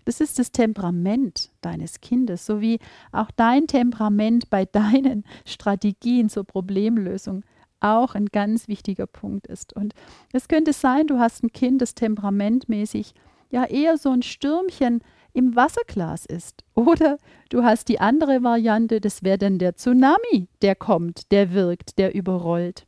Das 0.09 0.21
ist 0.21 0.39
das 0.39 0.51
Temperament 0.51 1.51
deines 1.61 2.01
Kindes, 2.01 2.43
sowie 2.43 2.79
auch 3.11 3.29
dein 3.29 3.67
Temperament 3.67 4.49
bei 4.49 4.65
deinen 4.65 5.23
Strategien 5.45 6.29
zur 6.29 6.45
Problemlösung 6.45 7.43
auch 7.79 8.15
ein 8.15 8.25
ganz 8.25 8.67
wichtiger 8.67 9.05
Punkt 9.05 9.45
ist. 9.45 9.71
Und 9.71 9.93
es 10.33 10.47
könnte 10.47 10.73
sein, 10.73 11.05
du 11.05 11.19
hast 11.19 11.43
ein 11.43 11.53
Kind, 11.53 11.83
das 11.83 11.93
temperamentmäßig 11.93 13.13
ja 13.51 13.65
eher 13.65 13.99
so 13.99 14.09
ein 14.09 14.23
Stürmchen 14.23 15.03
im 15.33 15.55
Wasserglas 15.55 16.25
ist. 16.25 16.63
Oder 16.73 17.19
du 17.49 17.63
hast 17.63 17.87
die 17.87 17.99
andere 17.99 18.41
Variante, 18.41 19.01
das 19.01 19.21
wäre 19.21 19.37
dann 19.37 19.59
der 19.59 19.75
Tsunami, 19.75 20.47
der 20.63 20.73
kommt, 20.73 21.31
der 21.31 21.53
wirkt, 21.53 21.99
der 21.99 22.15
überrollt. 22.15 22.87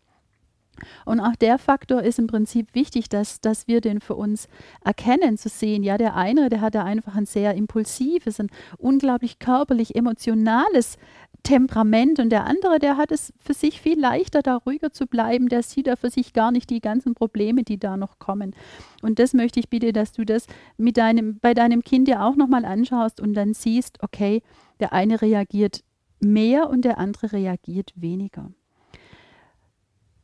Und 1.05 1.19
auch 1.19 1.35
der 1.35 1.57
Faktor 1.57 2.03
ist 2.03 2.19
im 2.19 2.27
Prinzip 2.27 2.73
wichtig, 2.73 3.09
dass, 3.09 3.41
dass 3.41 3.67
wir 3.67 3.81
den 3.81 4.01
für 4.01 4.15
uns 4.15 4.47
erkennen, 4.83 5.37
zu 5.37 5.49
sehen. 5.49 5.83
Ja, 5.83 5.97
der 5.97 6.15
eine, 6.15 6.49
der 6.49 6.61
hat 6.61 6.75
ja 6.75 6.83
einfach 6.83 7.15
ein 7.15 7.25
sehr 7.25 7.55
impulsives, 7.55 8.39
ein 8.39 8.49
unglaublich 8.77 9.39
körperlich 9.39 9.95
emotionales 9.95 10.97
Temperament 11.43 12.19
und 12.19 12.29
der 12.29 12.45
andere, 12.45 12.77
der 12.77 12.97
hat 12.97 13.11
es 13.11 13.33
für 13.39 13.53
sich 13.53 13.81
viel 13.81 13.99
leichter, 13.99 14.41
da 14.41 14.57
ruhiger 14.57 14.91
zu 14.91 15.07
bleiben, 15.07 15.49
der 15.49 15.63
sieht 15.63 15.87
da 15.87 15.95
für 15.95 16.11
sich 16.11 16.33
gar 16.33 16.51
nicht 16.51 16.69
die 16.69 16.81
ganzen 16.81 17.15
Probleme, 17.15 17.63
die 17.63 17.79
da 17.79 17.97
noch 17.97 18.19
kommen. 18.19 18.55
Und 19.01 19.17
das 19.17 19.33
möchte 19.33 19.59
ich 19.59 19.69
bitte, 19.69 19.91
dass 19.91 20.11
du 20.11 20.23
das 20.23 20.45
mit 20.77 20.97
deinem, 20.97 21.39
bei 21.39 21.53
deinem 21.53 21.83
Kind 21.83 22.07
ja 22.07 22.27
auch 22.27 22.35
nochmal 22.35 22.65
anschaust 22.65 23.19
und 23.19 23.33
dann 23.33 23.53
siehst, 23.53 24.03
okay, 24.03 24.43
der 24.79 24.93
eine 24.93 25.21
reagiert 25.21 25.83
mehr 26.19 26.69
und 26.69 26.85
der 26.85 26.99
andere 26.99 27.31
reagiert 27.31 27.93
weniger. 27.95 28.51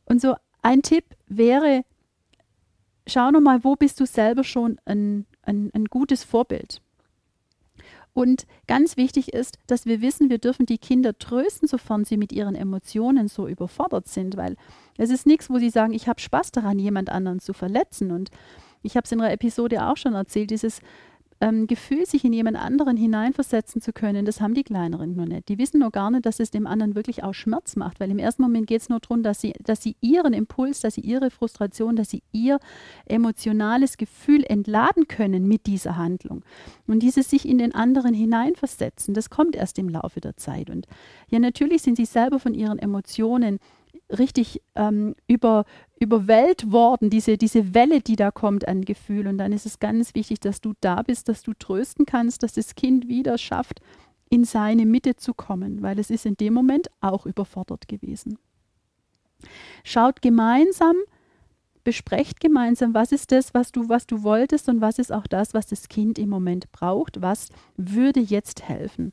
Und 0.04 0.20
so 0.20 0.36
ein 0.62 0.82
Tipp 0.82 1.04
wäre, 1.26 1.84
schau 3.06 3.30
nochmal, 3.30 3.64
wo 3.64 3.76
bist 3.76 4.00
du 4.00 4.06
selber 4.06 4.44
schon 4.44 4.78
ein, 4.84 5.26
ein, 5.42 5.70
ein 5.74 5.86
gutes 5.86 6.24
Vorbild? 6.24 6.80
Und 8.18 8.46
ganz 8.66 8.96
wichtig 8.96 9.32
ist, 9.32 9.58
dass 9.68 9.86
wir 9.86 10.00
wissen, 10.00 10.28
wir 10.28 10.38
dürfen 10.38 10.66
die 10.66 10.78
Kinder 10.78 11.16
trösten, 11.16 11.68
sofern 11.68 12.04
sie 12.04 12.16
mit 12.16 12.32
ihren 12.32 12.56
Emotionen 12.56 13.28
so 13.28 13.46
überfordert 13.46 14.08
sind, 14.08 14.36
weil 14.36 14.56
es 14.96 15.10
ist 15.10 15.24
nichts, 15.24 15.48
wo 15.48 15.58
sie 15.58 15.70
sagen, 15.70 15.92
ich 15.92 16.08
habe 16.08 16.20
Spaß 16.20 16.50
daran, 16.50 16.80
jemand 16.80 17.10
anderen 17.10 17.38
zu 17.38 17.52
verletzen. 17.52 18.10
Und 18.10 18.30
ich 18.82 18.96
habe 18.96 19.04
es 19.04 19.12
in 19.12 19.20
einer 19.20 19.32
Episode 19.32 19.86
auch 19.86 19.96
schon 19.96 20.14
erzählt, 20.14 20.50
dieses 20.50 20.80
ähm, 21.40 21.66
Gefühl, 21.66 22.04
sich 22.06 22.24
in 22.24 22.32
jemand 22.32 22.56
anderen 22.56 22.96
hineinversetzen 22.96 23.80
zu 23.80 23.92
können, 23.92 24.24
das 24.24 24.40
haben 24.40 24.54
die 24.54 24.64
Kleineren 24.64 25.14
nur 25.14 25.26
nicht. 25.26 25.48
Die 25.48 25.58
wissen 25.58 25.80
nur 25.80 25.90
gar 25.90 26.10
nicht, 26.10 26.26
dass 26.26 26.40
es 26.40 26.50
dem 26.50 26.66
anderen 26.66 26.94
wirklich 26.94 27.22
auch 27.22 27.34
Schmerz 27.34 27.76
macht, 27.76 28.00
weil 28.00 28.10
im 28.10 28.18
ersten 28.18 28.42
Moment 28.42 28.66
geht 28.66 28.82
es 28.82 28.88
nur 28.88 29.00
darum, 29.00 29.22
dass 29.22 29.40
sie, 29.40 29.52
dass 29.62 29.82
sie 29.82 29.96
ihren 30.00 30.32
Impuls, 30.32 30.80
dass 30.80 30.94
sie 30.94 31.02
ihre 31.02 31.30
Frustration, 31.30 31.96
dass 31.96 32.10
sie 32.10 32.22
ihr 32.32 32.58
emotionales 33.06 33.96
Gefühl 33.96 34.44
entladen 34.44 35.06
können 35.06 35.46
mit 35.46 35.66
dieser 35.66 35.96
Handlung. 35.96 36.42
Und 36.86 37.00
dieses 37.00 37.30
sich 37.30 37.48
in 37.48 37.58
den 37.58 37.74
anderen 37.74 38.14
hineinversetzen, 38.14 39.14
das 39.14 39.30
kommt 39.30 39.54
erst 39.54 39.78
im 39.78 39.88
Laufe 39.88 40.20
der 40.20 40.36
Zeit. 40.36 40.70
Und 40.70 40.86
ja, 41.28 41.38
natürlich 41.38 41.82
sind 41.82 41.96
sie 41.96 42.06
selber 42.06 42.38
von 42.38 42.54
ihren 42.54 42.78
Emotionen 42.78 43.58
richtig 44.10 44.62
ähm, 44.74 45.14
über, 45.26 45.64
überwältigt 46.00 46.70
worden, 46.70 47.10
diese, 47.10 47.36
diese 47.36 47.74
Welle, 47.74 48.00
die 48.00 48.16
da 48.16 48.30
kommt 48.30 48.66
an 48.68 48.84
Gefühl. 48.84 49.26
Und 49.26 49.38
dann 49.38 49.52
ist 49.52 49.66
es 49.66 49.78
ganz 49.78 50.14
wichtig, 50.14 50.40
dass 50.40 50.60
du 50.60 50.74
da 50.80 51.02
bist, 51.02 51.28
dass 51.28 51.42
du 51.42 51.52
trösten 51.54 52.06
kannst, 52.06 52.42
dass 52.42 52.52
das 52.52 52.74
Kind 52.74 53.08
wieder 53.08 53.38
schafft, 53.38 53.80
in 54.30 54.44
seine 54.44 54.86
Mitte 54.86 55.16
zu 55.16 55.34
kommen, 55.34 55.82
weil 55.82 55.98
es 55.98 56.10
ist 56.10 56.26
in 56.26 56.36
dem 56.36 56.54
Moment 56.54 56.88
auch 57.00 57.26
überfordert 57.26 57.88
gewesen. 57.88 58.38
Schaut 59.84 60.20
gemeinsam, 60.20 60.96
besprecht 61.84 62.40
gemeinsam, 62.40 62.92
was 62.92 63.12
ist 63.12 63.32
das, 63.32 63.54
was 63.54 63.72
du, 63.72 63.88
was 63.88 64.06
du 64.06 64.22
wolltest 64.22 64.68
und 64.68 64.80
was 64.80 64.98
ist 64.98 65.12
auch 65.12 65.26
das, 65.26 65.54
was 65.54 65.66
das 65.66 65.88
Kind 65.88 66.18
im 66.18 66.28
Moment 66.28 66.70
braucht, 66.72 67.22
was 67.22 67.48
würde 67.76 68.20
jetzt 68.20 68.68
helfen. 68.68 69.12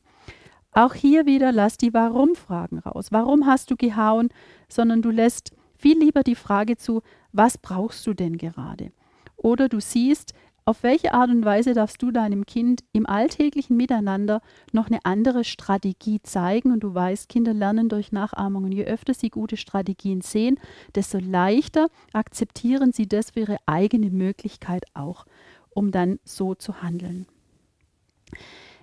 Auch 0.72 0.92
hier 0.92 1.24
wieder 1.24 1.52
lass 1.52 1.78
die 1.78 1.94
Warum-Fragen 1.94 2.80
raus. 2.80 3.06
Warum 3.10 3.46
hast 3.46 3.70
du 3.70 3.76
gehauen? 3.76 4.28
Sondern 4.68 5.00
du 5.00 5.08
lässt 5.08 5.52
viel 5.78 5.98
lieber 5.98 6.22
die 6.22 6.34
Frage 6.34 6.76
zu, 6.76 7.02
was 7.32 7.58
brauchst 7.58 8.06
du 8.06 8.14
denn 8.14 8.38
gerade? 8.38 8.92
Oder 9.36 9.68
du 9.68 9.80
siehst 9.80 10.34
auf 10.68 10.82
welche 10.82 11.14
Art 11.14 11.30
und 11.30 11.44
Weise 11.44 11.74
darfst 11.74 12.02
du 12.02 12.10
deinem 12.10 12.44
Kind 12.44 12.82
im 12.92 13.06
alltäglichen 13.06 13.76
Miteinander 13.76 14.40
noch 14.72 14.88
eine 14.88 15.04
andere 15.04 15.44
Strategie 15.44 16.20
zeigen? 16.22 16.72
Und 16.72 16.80
du 16.80 16.92
weißt, 16.92 17.28
Kinder 17.28 17.54
lernen 17.54 17.88
durch 17.88 18.10
Nachahmung. 18.10 18.64
Und 18.64 18.72
je 18.72 18.84
öfter 18.84 19.14
sie 19.14 19.30
gute 19.30 19.56
Strategien 19.56 20.22
sehen, 20.22 20.58
desto 20.96 21.18
leichter 21.18 21.86
akzeptieren 22.12 22.92
sie 22.92 23.06
das 23.06 23.30
für 23.30 23.40
ihre 23.40 23.58
eigene 23.66 24.10
Möglichkeit 24.10 24.86
auch, 24.92 25.24
um 25.70 25.92
dann 25.92 26.18
so 26.24 26.56
zu 26.56 26.82
handeln. 26.82 27.26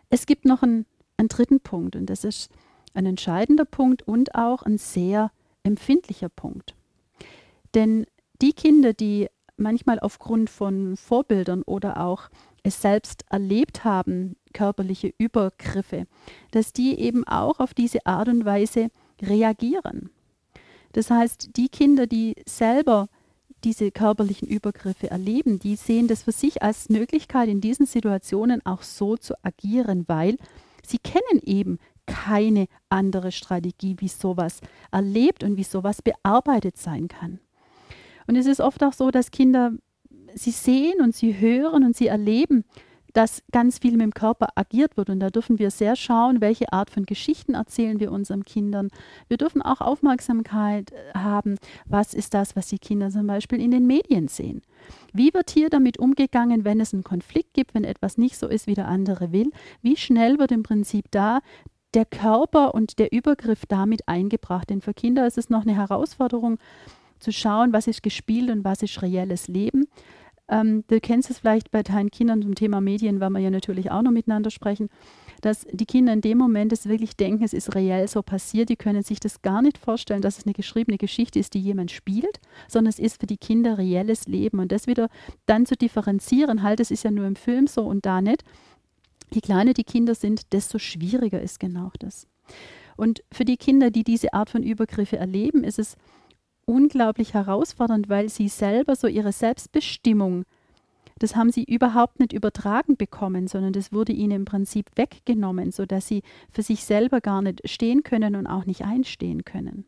Es 0.10 0.26
gibt 0.26 0.46
noch 0.46 0.64
einen, 0.64 0.86
einen 1.18 1.28
dritten 1.28 1.60
Punkt 1.60 1.98
und 1.98 2.06
das 2.06 2.24
ist 2.24 2.50
ein 2.94 3.06
entscheidender 3.06 3.66
Punkt 3.66 4.04
und 4.04 4.36
auch 4.36 4.64
ein 4.64 4.78
sehr 4.78 5.32
empfindlicher 5.64 6.30
Punkt. 6.30 6.76
Denn 7.74 8.06
die 8.42 8.54
Kinder, 8.54 8.94
die 8.94 9.28
manchmal 9.58 10.00
aufgrund 10.00 10.50
von 10.50 10.98
Vorbildern 10.98 11.64
oder 11.64 12.00
auch 12.04 12.30
es 12.64 12.82
selbst 12.82 13.26
erlebt 13.30 13.84
haben, 13.84 14.36
körperliche 14.54 15.14
Übergriffe, 15.18 16.06
dass 16.52 16.74
die 16.74 17.00
eben 17.00 17.28
auch 17.28 17.60
auf 17.60 17.74
diese 17.74 18.06
Art 18.06 18.30
und 18.30 18.46
Weise 18.46 18.90
reagieren. 19.22 20.10
Das 20.94 21.10
heißt, 21.10 21.58
die 21.58 21.70
Kinder, 21.70 22.08
die 22.08 22.36
selber 22.48 23.10
diese 23.64 23.92
körperlichen 23.92 24.48
Übergriffe 24.48 25.10
erleben, 25.10 25.60
die 25.60 25.76
sehen 25.76 26.08
das 26.08 26.24
für 26.24 26.32
sich 26.32 26.62
als 26.62 26.90
Möglichkeit, 26.90 27.50
in 27.50 27.62
diesen 27.62 27.86
Situationen 27.86 28.66
auch 28.66 28.84
so 28.84 29.18
zu 29.18 29.34
agieren, 29.44 30.06
weil 30.08 30.38
sie 30.86 31.00
kennen 31.00 31.42
eben 31.44 31.80
keine 32.06 32.68
andere 32.90 33.32
Strategie, 33.32 33.96
wie 34.00 34.10
sowas 34.10 34.60
erlebt 34.92 35.44
und 35.44 35.58
wie 35.58 35.64
sowas 35.64 36.02
bearbeitet 36.02 36.78
sein 36.78 37.08
kann. 37.08 37.40
Und 38.28 38.36
es 38.36 38.46
ist 38.46 38.62
oft 38.62 38.84
auch 38.84 38.94
so, 38.94 39.12
dass 39.12 39.32
Kinder, 39.32 39.74
sie 40.34 40.52
sehen 40.52 41.02
und 41.02 41.16
sie 41.16 41.40
hören 41.40 41.84
und 41.84 41.96
sie 41.96 42.08
erleben, 42.08 42.64
dass 43.14 43.44
ganz 43.52 43.78
viel 43.78 43.92
mit 43.92 44.02
dem 44.02 44.14
Körper 44.14 44.48
agiert 44.56 44.98
wird. 44.98 45.10
Und 45.10 45.20
da 45.20 45.30
dürfen 45.30 45.60
wir 45.60 45.72
sehr 45.72 45.96
schauen, 45.96 46.42
welche 46.42 46.74
Art 46.74 46.90
von 46.90 47.06
Geschichten 47.06 47.54
erzählen 47.54 48.00
wir 48.00 48.12
unseren 48.12 48.44
Kindern. 48.44 48.90
Wir 49.28 49.38
dürfen 49.38 49.62
auch 49.62 49.82
Aufmerksamkeit 49.82 50.92
äh, 50.92 51.18
haben, 51.18 51.58
was 51.86 52.14
ist 52.14 52.34
das, 52.34 52.56
was 52.56 52.68
die 52.68 52.80
Kinder 52.80 53.10
zum 53.10 53.28
Beispiel 53.28 53.62
in 53.62 53.72
den 53.72 53.86
Medien 53.86 54.28
sehen. 54.28 54.62
Wie 55.14 55.34
wird 55.34 55.52
hier 55.52 55.70
damit 55.70 56.00
umgegangen, 56.00 56.66
wenn 56.66 56.82
es 56.82 56.94
einen 56.94 57.04
Konflikt 57.04 57.54
gibt, 57.54 57.74
wenn 57.74 57.84
etwas 57.84 58.18
nicht 58.18 58.38
so 58.38 58.48
ist, 58.48 58.68
wie 58.68 58.74
der 58.74 58.88
andere 58.88 59.32
will? 59.32 59.52
Wie 59.82 59.96
schnell 59.96 60.40
wird 60.40 60.52
im 60.52 60.64
Prinzip 60.64 61.06
da 61.12 61.40
der 61.94 62.06
Körper 62.06 62.74
und 62.74 62.98
der 62.98 63.14
Übergriff 63.14 63.66
damit 63.68 64.08
eingebracht? 64.08 64.72
Denn 64.72 64.82
für 64.82 64.96
Kinder 64.96 65.28
ist 65.28 65.38
es 65.38 65.52
noch 65.52 65.62
eine 65.62 65.76
Herausforderung, 65.76 66.58
zu 67.24 67.32
schauen, 67.32 67.74
was 67.74 67.88
ist 67.88 68.04
gespielt 68.04 68.50
und 68.50 68.64
was 68.64 68.82
ist 68.82 69.02
reelles 69.02 69.48
Leben. 69.48 69.86
Ähm, 70.50 70.84
du 70.88 71.00
kennst 71.00 71.30
es 71.30 71.40
vielleicht 71.40 71.72
bei 71.72 71.84
deinen 71.84 72.12
Kindern 72.12 72.42
zum 72.42 72.54
Thema 72.54 72.82
Medien, 72.82 73.20
weil 73.22 73.30
wir 73.30 73.40
ja 73.40 73.50
natürlich 73.50 73.92
auch 73.92 74.02
noch 74.02 74.12
miteinander 74.12 74.52
sprechen, 74.52 74.90
dass 75.42 75.66
die 75.72 75.86
Kinder 75.86 76.12
in 76.12 76.22
dem 76.22 76.38
Moment 76.38 76.74
es 76.74 76.88
wirklich 76.88 77.16
denken, 77.16 77.44
es 77.44 77.54
ist 77.54 77.76
reell 77.76 78.08
so 78.08 78.22
passiert. 78.22 78.70
Die 78.70 78.76
können 78.76 79.04
sich 79.04 79.20
das 79.20 79.42
gar 79.42 79.62
nicht 79.62 79.78
vorstellen, 79.78 80.22
dass 80.22 80.38
es 80.38 80.46
eine 80.46 80.54
geschriebene 80.54 80.98
Geschichte 80.98 81.40
ist, 81.40 81.54
die 81.54 81.60
jemand 81.60 81.92
spielt, 81.92 82.40
sondern 82.68 82.90
es 82.90 83.00
ist 83.00 83.22
für 83.22 83.28
die 83.28 83.38
Kinder 83.38 83.78
reelles 83.78 84.28
Leben. 84.28 84.60
Und 84.60 84.72
das 84.72 84.86
wieder 84.86 85.10
dann 85.46 85.66
zu 85.66 85.76
differenzieren, 85.76 86.62
halt, 86.62 86.80
es 86.82 86.92
ist 86.92 87.04
ja 87.04 87.12
nur 87.12 87.26
im 87.26 87.36
Film 87.38 87.68
so 87.68 87.86
und 87.86 88.06
da 88.06 88.22
nicht. 88.22 88.44
Je 89.34 89.42
kleiner 89.42 89.74
die 89.74 89.84
Kinder 89.84 90.14
sind, 90.14 90.54
desto 90.54 90.78
schwieriger 90.78 91.42
ist 91.42 91.60
genau 91.60 91.92
das. 92.00 92.28
Und 92.96 93.24
für 93.32 93.46
die 93.46 93.58
Kinder, 93.58 93.92
die 93.92 94.04
diese 94.04 94.34
Art 94.34 94.50
von 94.50 94.62
Übergriffe 94.62 95.18
erleben, 95.18 95.64
ist 95.64 95.80
es 95.80 95.96
unglaublich 96.66 97.34
herausfordernd, 97.34 98.10
weil 98.10 98.30
sie 98.30 98.48
selber 98.48 98.96
so 98.96 99.08
ihre 99.08 99.32
Selbstbestimmung, 99.32 100.46
das 101.20 101.36
haben 101.36 101.52
sie 101.52 101.64
überhaupt 101.64 102.20
nicht 102.20 102.34
übertragen 102.34 102.98
bekommen, 102.98 103.48
sondern 103.48 103.74
das 103.74 103.94
wurde 103.94 104.12
ihnen 104.12 104.32
im 104.32 104.46
Prinzip 104.46 104.88
weggenommen, 104.96 105.72
sodass 105.72 106.08
sie 106.08 106.24
für 106.52 106.64
sich 106.64 106.84
selber 106.84 107.22
gar 107.22 107.42
nicht 107.42 107.62
stehen 107.70 108.04
können 108.04 108.36
und 108.36 108.48
auch 108.48 108.66
nicht 108.66 108.84
einstehen 108.84 109.46
können. 109.46 109.86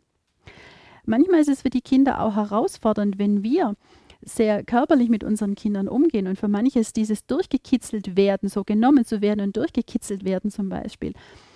Manchmal 1.06 1.42
ist 1.42 1.50
es 1.50 1.62
für 1.62 1.70
die 1.70 1.82
Kinder 1.82 2.22
auch 2.22 2.36
herausfordernd, 2.36 3.20
wenn 3.20 3.44
wir 3.44 3.76
sehr 4.22 4.64
körperlich 4.64 5.10
mit 5.10 5.24
unseren 5.24 5.56
Kindern 5.56 5.88
umgehen 5.88 6.28
und 6.28 6.40
für 6.40 6.48
manche 6.48 6.80
ist 6.80 6.96
dieses 6.96 7.26
durchgekitzelt 7.26 8.18
werden, 8.18 8.50
so 8.50 8.64
genommen 8.64 9.06
zu 9.06 9.22
werden 9.22 9.42
und 9.42 9.56
durchgekitzelt 9.56 10.26
werden 10.26 10.50
zum 10.50 10.70
Beispiel, 10.70 11.14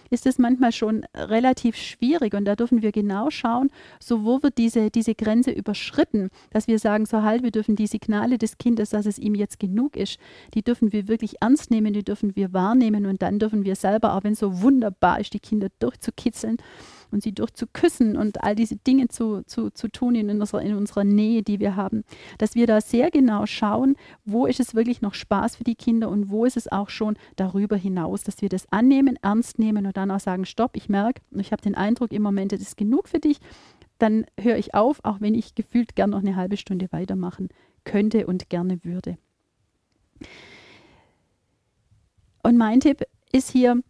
ist 0.09 0.25
es 0.25 0.39
manchmal 0.39 0.71
schon 0.71 1.05
relativ 1.15 1.75
schwierig 1.75 2.33
und 2.33 2.45
da 2.45 2.55
dürfen 2.55 2.81
wir 2.81 2.91
genau 2.91 3.29
schauen, 3.29 3.69
so 3.99 4.23
wo 4.23 4.41
wird 4.43 4.57
diese, 4.57 4.89
diese 4.89 5.15
Grenze 5.15 5.51
überschritten, 5.51 6.29
dass 6.51 6.67
wir 6.67 6.79
sagen, 6.79 7.05
so 7.05 7.23
halt, 7.23 7.43
wir 7.43 7.51
dürfen 7.51 7.75
die 7.75 7.87
Signale 7.87 8.37
des 8.37 8.57
Kindes, 8.57 8.91
dass 8.91 9.05
es 9.05 9.19
ihm 9.19 9.35
jetzt 9.35 9.59
genug 9.59 9.95
ist, 9.95 10.19
die 10.53 10.63
dürfen 10.63 10.91
wir 10.93 11.07
wirklich 11.07 11.41
ernst 11.41 11.71
nehmen, 11.71 11.93
die 11.93 12.03
dürfen 12.03 12.35
wir 12.35 12.53
wahrnehmen 12.53 13.05
und 13.05 13.21
dann 13.21 13.39
dürfen 13.39 13.63
wir 13.63 13.75
selber, 13.75 14.13
auch 14.13 14.23
wenn 14.23 14.33
es 14.33 14.39
so 14.39 14.61
wunderbar 14.61 15.19
ist, 15.19 15.33
die 15.33 15.39
Kinder 15.39 15.67
durchzukitzeln, 15.79 16.57
und 17.11 17.23
sie 17.23 17.31
durchzuküssen 17.31 18.15
und 18.15 18.43
all 18.43 18.55
diese 18.55 18.75
Dinge 18.75 19.07
zu, 19.07 19.43
zu, 19.43 19.69
zu 19.71 19.87
tun 19.87 20.15
in 20.15 20.29
unserer, 20.29 20.61
in 20.61 20.75
unserer 20.75 21.03
Nähe, 21.03 21.43
die 21.43 21.59
wir 21.59 21.75
haben, 21.75 22.03
dass 22.37 22.55
wir 22.55 22.67
da 22.67 22.81
sehr 22.81 23.11
genau 23.11 23.45
schauen, 23.45 23.95
wo 24.25 24.45
ist 24.45 24.59
es 24.59 24.75
wirklich 24.75 25.01
noch 25.01 25.13
Spaß 25.13 25.55
für 25.55 25.63
die 25.63 25.75
Kinder 25.75 26.09
und 26.09 26.29
wo 26.29 26.45
ist 26.45 26.57
es 26.57 26.71
auch 26.71 26.89
schon 26.89 27.17
darüber 27.35 27.75
hinaus, 27.75 28.23
dass 28.23 28.41
wir 28.41 28.49
das 28.49 28.71
annehmen, 28.71 29.17
ernst 29.21 29.59
nehmen 29.59 29.85
und 29.85 29.97
dann 29.97 30.11
auch 30.11 30.19
sagen, 30.19 30.45
stopp, 30.45 30.75
ich 30.75 30.89
merke, 30.89 31.21
ich 31.31 31.51
habe 31.51 31.61
den 31.61 31.75
Eindruck 31.75 32.11
im 32.11 32.21
Moment, 32.21 32.51
das 32.51 32.61
ist 32.61 32.77
genug 32.77 33.09
für 33.09 33.19
dich, 33.19 33.39
dann 33.97 34.25
höre 34.39 34.57
ich 34.57 34.73
auf, 34.73 34.99
auch 35.03 35.21
wenn 35.21 35.35
ich 35.35 35.55
gefühlt 35.55 35.95
gern 35.95 36.11
noch 36.11 36.19
eine 36.19 36.35
halbe 36.35 36.57
Stunde 36.57 36.87
weitermachen 36.91 37.49
könnte 37.83 38.27
und 38.27 38.49
gerne 38.49 38.83
würde. 38.83 39.17
Und 42.43 42.57
mein 42.57 42.79
Tipp 42.79 43.03
ist 43.31 43.51
hier, 43.51 43.81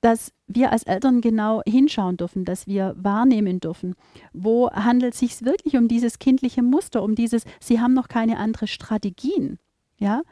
dass 0.00 0.32
wir 0.46 0.72
als 0.72 0.84
Eltern 0.84 1.20
genau 1.20 1.62
hinschauen 1.66 2.16
dürfen, 2.16 2.44
dass 2.44 2.66
wir 2.66 2.94
wahrnehmen 2.96 3.60
dürfen, 3.60 3.94
wo 4.32 4.70
handelt 4.70 5.14
es 5.14 5.20
sich 5.20 5.44
wirklich 5.44 5.76
um 5.76 5.88
dieses 5.88 6.18
kindliche 6.18 6.62
Muster, 6.62 7.02
um 7.02 7.14
dieses, 7.14 7.44
sie 7.60 7.80
haben 7.80 7.94
noch 7.94 8.08
keine 8.08 8.38
anderen 8.38 8.68
Strategien, 8.68 9.58
ja, 9.98 10.22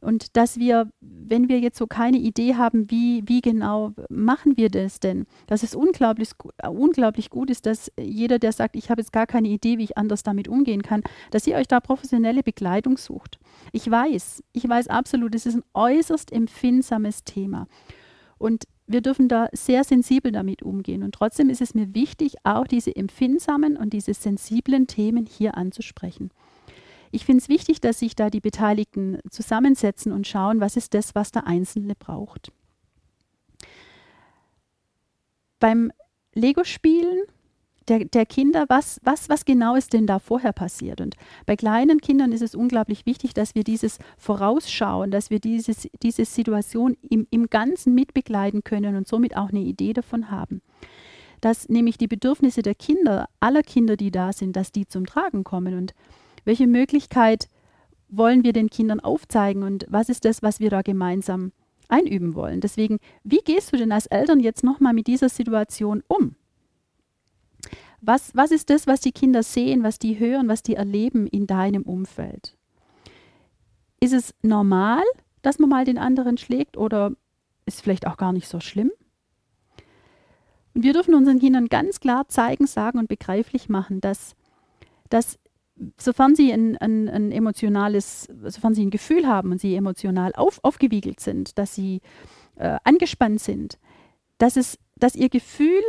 und 0.00 0.36
dass 0.36 0.58
wir, 0.58 0.90
wenn 1.00 1.48
wir 1.48 1.58
jetzt 1.58 1.76
so 1.76 1.86
keine 1.86 2.18
Idee 2.18 2.54
haben, 2.54 2.90
wie, 2.90 3.22
wie 3.26 3.40
genau 3.40 3.92
machen 4.08 4.56
wir 4.56 4.70
das 4.70 5.00
denn, 5.00 5.26
dass 5.46 5.64
es 5.64 5.74
unglaublich, 5.74 6.30
unglaublich 6.68 7.30
gut 7.30 7.50
ist, 7.50 7.66
dass 7.66 7.90
jeder, 7.98 8.38
der 8.38 8.52
sagt, 8.52 8.76
ich 8.76 8.90
habe 8.90 9.00
jetzt 9.00 9.12
gar 9.12 9.26
keine 9.26 9.48
Idee, 9.48 9.78
wie 9.78 9.84
ich 9.84 9.98
anders 9.98 10.22
damit 10.22 10.46
umgehen 10.46 10.82
kann, 10.82 11.02
dass 11.32 11.46
ihr 11.48 11.56
euch 11.56 11.66
da 11.66 11.80
professionelle 11.80 12.44
Begleitung 12.44 12.96
sucht. 12.96 13.40
Ich 13.72 13.90
weiß, 13.90 14.44
ich 14.52 14.68
weiß 14.68 14.86
absolut, 14.86 15.34
es 15.34 15.46
ist 15.46 15.56
ein 15.56 15.64
äußerst 15.74 16.32
empfindsames 16.32 17.24
Thema. 17.24 17.66
Und 18.38 18.64
wir 18.88 19.02
dürfen 19.02 19.28
da 19.28 19.48
sehr 19.52 19.84
sensibel 19.84 20.32
damit 20.32 20.62
umgehen. 20.62 21.02
Und 21.02 21.14
trotzdem 21.14 21.50
ist 21.50 21.60
es 21.60 21.74
mir 21.74 21.94
wichtig, 21.94 22.36
auch 22.42 22.66
diese 22.66 22.96
empfindsamen 22.96 23.76
und 23.76 23.92
diese 23.92 24.14
sensiblen 24.14 24.86
Themen 24.86 25.26
hier 25.26 25.56
anzusprechen. 25.56 26.30
Ich 27.10 27.24
finde 27.24 27.42
es 27.42 27.48
wichtig, 27.48 27.80
dass 27.80 27.98
sich 27.98 28.16
da 28.16 28.30
die 28.30 28.40
Beteiligten 28.40 29.18
zusammensetzen 29.30 30.12
und 30.12 30.26
schauen, 30.26 30.60
was 30.60 30.76
ist 30.76 30.94
das, 30.94 31.14
was 31.14 31.30
der 31.30 31.46
Einzelne 31.46 31.94
braucht. 31.94 32.50
Beim 35.60 35.92
Lego-Spielen 36.34 37.22
der, 37.88 38.04
der 38.04 38.26
Kinder, 38.26 38.66
was, 38.68 39.00
was, 39.02 39.28
was 39.28 39.44
genau 39.44 39.74
ist 39.74 39.92
denn 39.92 40.06
da 40.06 40.18
vorher 40.18 40.52
passiert? 40.52 41.00
Und 41.00 41.16
bei 41.46 41.56
kleinen 41.56 42.00
Kindern 42.00 42.32
ist 42.32 42.42
es 42.42 42.54
unglaublich 42.54 43.06
wichtig, 43.06 43.34
dass 43.34 43.54
wir 43.54 43.64
dieses 43.64 43.98
Vorausschauen, 44.16 45.10
dass 45.10 45.30
wir 45.30 45.40
dieses, 45.40 45.88
diese 46.02 46.24
Situation 46.24 46.96
im, 47.08 47.26
im 47.30 47.48
Ganzen 47.48 47.94
mitbegleiten 47.94 48.64
können 48.64 48.96
und 48.96 49.08
somit 49.08 49.36
auch 49.36 49.48
eine 49.48 49.60
Idee 49.60 49.92
davon 49.92 50.30
haben. 50.30 50.62
Dass 51.40 51.68
nämlich 51.68 51.98
die 51.98 52.08
Bedürfnisse 52.08 52.62
der 52.62 52.74
Kinder, 52.74 53.28
aller 53.40 53.62
Kinder, 53.62 53.96
die 53.96 54.10
da 54.10 54.32
sind, 54.32 54.56
dass 54.56 54.72
die 54.72 54.86
zum 54.86 55.06
Tragen 55.06 55.44
kommen 55.44 55.74
und 55.74 55.94
welche 56.44 56.66
Möglichkeit 56.66 57.48
wollen 58.08 58.42
wir 58.42 58.52
den 58.52 58.70
Kindern 58.70 59.00
aufzeigen 59.00 59.62
und 59.62 59.86
was 59.88 60.08
ist 60.08 60.24
das, 60.24 60.42
was 60.42 60.60
wir 60.60 60.70
da 60.70 60.82
gemeinsam 60.82 61.52
einüben 61.88 62.34
wollen. 62.34 62.60
Deswegen, 62.60 62.98
wie 63.22 63.40
gehst 63.44 63.72
du 63.72 63.76
denn 63.76 63.92
als 63.92 64.06
Eltern 64.06 64.40
jetzt 64.40 64.64
nochmal 64.64 64.92
mit 64.92 65.06
dieser 65.06 65.28
Situation 65.28 66.02
um? 66.08 66.36
Was, 68.00 68.34
was 68.34 68.50
ist 68.50 68.70
das, 68.70 68.86
was 68.86 69.00
die 69.00 69.12
Kinder 69.12 69.42
sehen, 69.42 69.82
was 69.82 69.98
die 69.98 70.18
hören, 70.18 70.48
was 70.48 70.62
die 70.62 70.74
erleben 70.74 71.26
in 71.26 71.46
deinem 71.46 71.82
Umfeld? 71.82 72.56
Ist 74.00 74.12
es 74.12 74.34
normal, 74.42 75.02
dass 75.42 75.58
man 75.58 75.68
mal 75.68 75.84
den 75.84 75.98
anderen 75.98 76.38
schlägt 76.38 76.76
oder 76.76 77.12
ist 77.66 77.82
vielleicht 77.82 78.06
auch 78.06 78.16
gar 78.16 78.32
nicht 78.32 78.48
so 78.48 78.60
schlimm? 78.60 78.92
Und 80.74 80.84
wir 80.84 80.92
dürfen 80.92 81.14
unseren 81.14 81.40
Kindern 81.40 81.66
ganz 81.66 81.98
klar 81.98 82.28
zeigen, 82.28 82.66
sagen 82.66 82.98
und 82.98 83.08
begreiflich 83.08 83.68
machen, 83.68 84.00
dass, 84.00 84.36
dass 85.08 85.38
sofern 85.96 86.36
sie 86.36 86.52
ein, 86.52 86.76
ein, 86.76 87.08
ein 87.08 87.32
emotionales, 87.32 88.28
sofern 88.44 88.74
sie 88.74 88.86
ein 88.86 88.90
Gefühl 88.90 89.26
haben 89.26 89.50
und 89.50 89.60
sie 89.60 89.74
emotional 89.74 90.32
auf, 90.34 90.60
aufgewiegelt 90.62 91.18
sind, 91.18 91.58
dass 91.58 91.74
sie 91.74 92.00
äh, 92.56 92.78
angespannt 92.84 93.40
sind, 93.40 93.78
dass, 94.38 94.56
es, 94.56 94.78
dass 94.96 95.16
ihr 95.16 95.28
Gefühl 95.28 95.82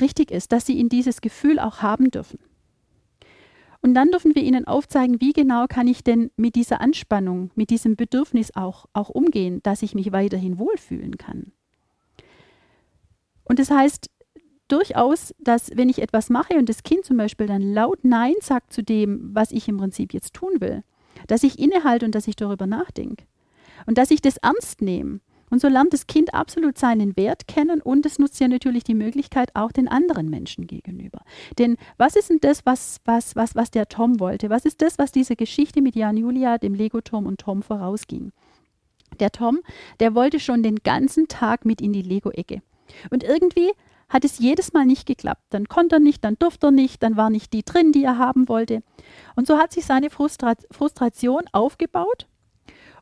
richtig 0.00 0.30
ist, 0.30 0.52
dass 0.52 0.66
sie 0.66 0.78
in 0.78 0.88
dieses 0.88 1.20
Gefühl 1.20 1.58
auch 1.58 1.82
haben 1.82 2.10
dürfen. 2.10 2.38
Und 3.82 3.94
dann 3.94 4.10
dürfen 4.10 4.34
wir 4.34 4.42
ihnen 4.42 4.66
aufzeigen, 4.66 5.20
wie 5.20 5.32
genau 5.32 5.66
kann 5.68 5.86
ich 5.86 6.02
denn 6.02 6.30
mit 6.36 6.56
dieser 6.56 6.80
Anspannung, 6.80 7.50
mit 7.54 7.70
diesem 7.70 7.94
Bedürfnis 7.94 8.50
auch, 8.56 8.86
auch 8.92 9.10
umgehen, 9.10 9.62
dass 9.62 9.82
ich 9.82 9.94
mich 9.94 10.12
weiterhin 10.12 10.58
wohlfühlen 10.58 11.18
kann. 11.18 11.52
Und 13.44 13.58
das 13.60 13.70
heißt 13.70 14.10
durchaus, 14.68 15.34
dass 15.38 15.70
wenn 15.76 15.88
ich 15.88 16.02
etwas 16.02 16.30
mache 16.30 16.54
und 16.54 16.68
das 16.68 16.82
Kind 16.82 17.04
zum 17.04 17.16
Beispiel 17.16 17.46
dann 17.46 17.62
laut 17.62 18.00
Nein 18.02 18.34
sagt 18.40 18.72
zu 18.72 18.82
dem, 18.82 19.30
was 19.32 19.52
ich 19.52 19.68
im 19.68 19.76
Prinzip 19.76 20.12
jetzt 20.12 20.34
tun 20.34 20.60
will, 20.60 20.82
dass 21.28 21.44
ich 21.44 21.58
innehalte 21.58 22.06
und 22.06 22.14
dass 22.14 22.26
ich 22.26 22.36
darüber 22.36 22.66
nachdenke. 22.66 23.24
Und 23.86 23.98
dass 23.98 24.10
ich 24.10 24.20
das 24.20 24.36
ernst 24.38 24.82
nehme. 24.82 25.20
Und 25.56 25.60
so 25.60 25.68
lernt 25.68 25.94
das 25.94 26.06
Kind 26.06 26.34
absolut 26.34 26.76
seinen 26.76 27.16
Wert 27.16 27.48
kennen 27.48 27.80
und 27.80 28.04
es 28.04 28.18
nutzt 28.18 28.38
ja 28.40 28.46
natürlich 28.46 28.84
die 28.84 28.92
Möglichkeit 28.94 29.56
auch 29.56 29.72
den 29.72 29.88
anderen 29.88 30.28
Menschen 30.28 30.66
gegenüber. 30.66 31.22
Denn 31.56 31.78
was 31.96 32.14
ist 32.14 32.28
denn 32.28 32.40
das, 32.42 32.66
was, 32.66 33.00
was, 33.06 33.36
was, 33.36 33.54
was 33.54 33.70
der 33.70 33.88
Tom 33.88 34.20
wollte? 34.20 34.50
Was 34.50 34.66
ist 34.66 34.82
das, 34.82 34.98
was 34.98 35.12
diese 35.12 35.34
Geschichte 35.34 35.80
mit 35.80 35.96
Jan 35.96 36.18
Julia, 36.18 36.58
dem 36.58 36.74
Lego-Turm 36.74 37.24
und 37.24 37.40
Tom 37.40 37.62
vorausging? 37.62 38.32
Der 39.18 39.32
Tom, 39.32 39.60
der 39.98 40.14
wollte 40.14 40.40
schon 40.40 40.62
den 40.62 40.76
ganzen 40.76 41.26
Tag 41.26 41.64
mit 41.64 41.80
in 41.80 41.94
die 41.94 42.02
Lego-Ecke. 42.02 42.60
Und 43.08 43.24
irgendwie 43.24 43.70
hat 44.10 44.26
es 44.26 44.38
jedes 44.38 44.74
Mal 44.74 44.84
nicht 44.84 45.06
geklappt. 45.06 45.44
Dann 45.48 45.68
konnte 45.68 45.96
er 45.96 46.00
nicht, 46.00 46.22
dann 46.22 46.36
durfte 46.38 46.66
er 46.66 46.72
nicht, 46.72 47.02
dann 47.02 47.16
war 47.16 47.30
nicht 47.30 47.54
die 47.54 47.64
drin, 47.64 47.92
die 47.92 48.04
er 48.04 48.18
haben 48.18 48.50
wollte. 48.50 48.82
Und 49.36 49.46
so 49.46 49.56
hat 49.56 49.72
sich 49.72 49.86
seine 49.86 50.10
Frustra 50.10 50.52
Frustration 50.70 51.44
aufgebaut 51.52 52.26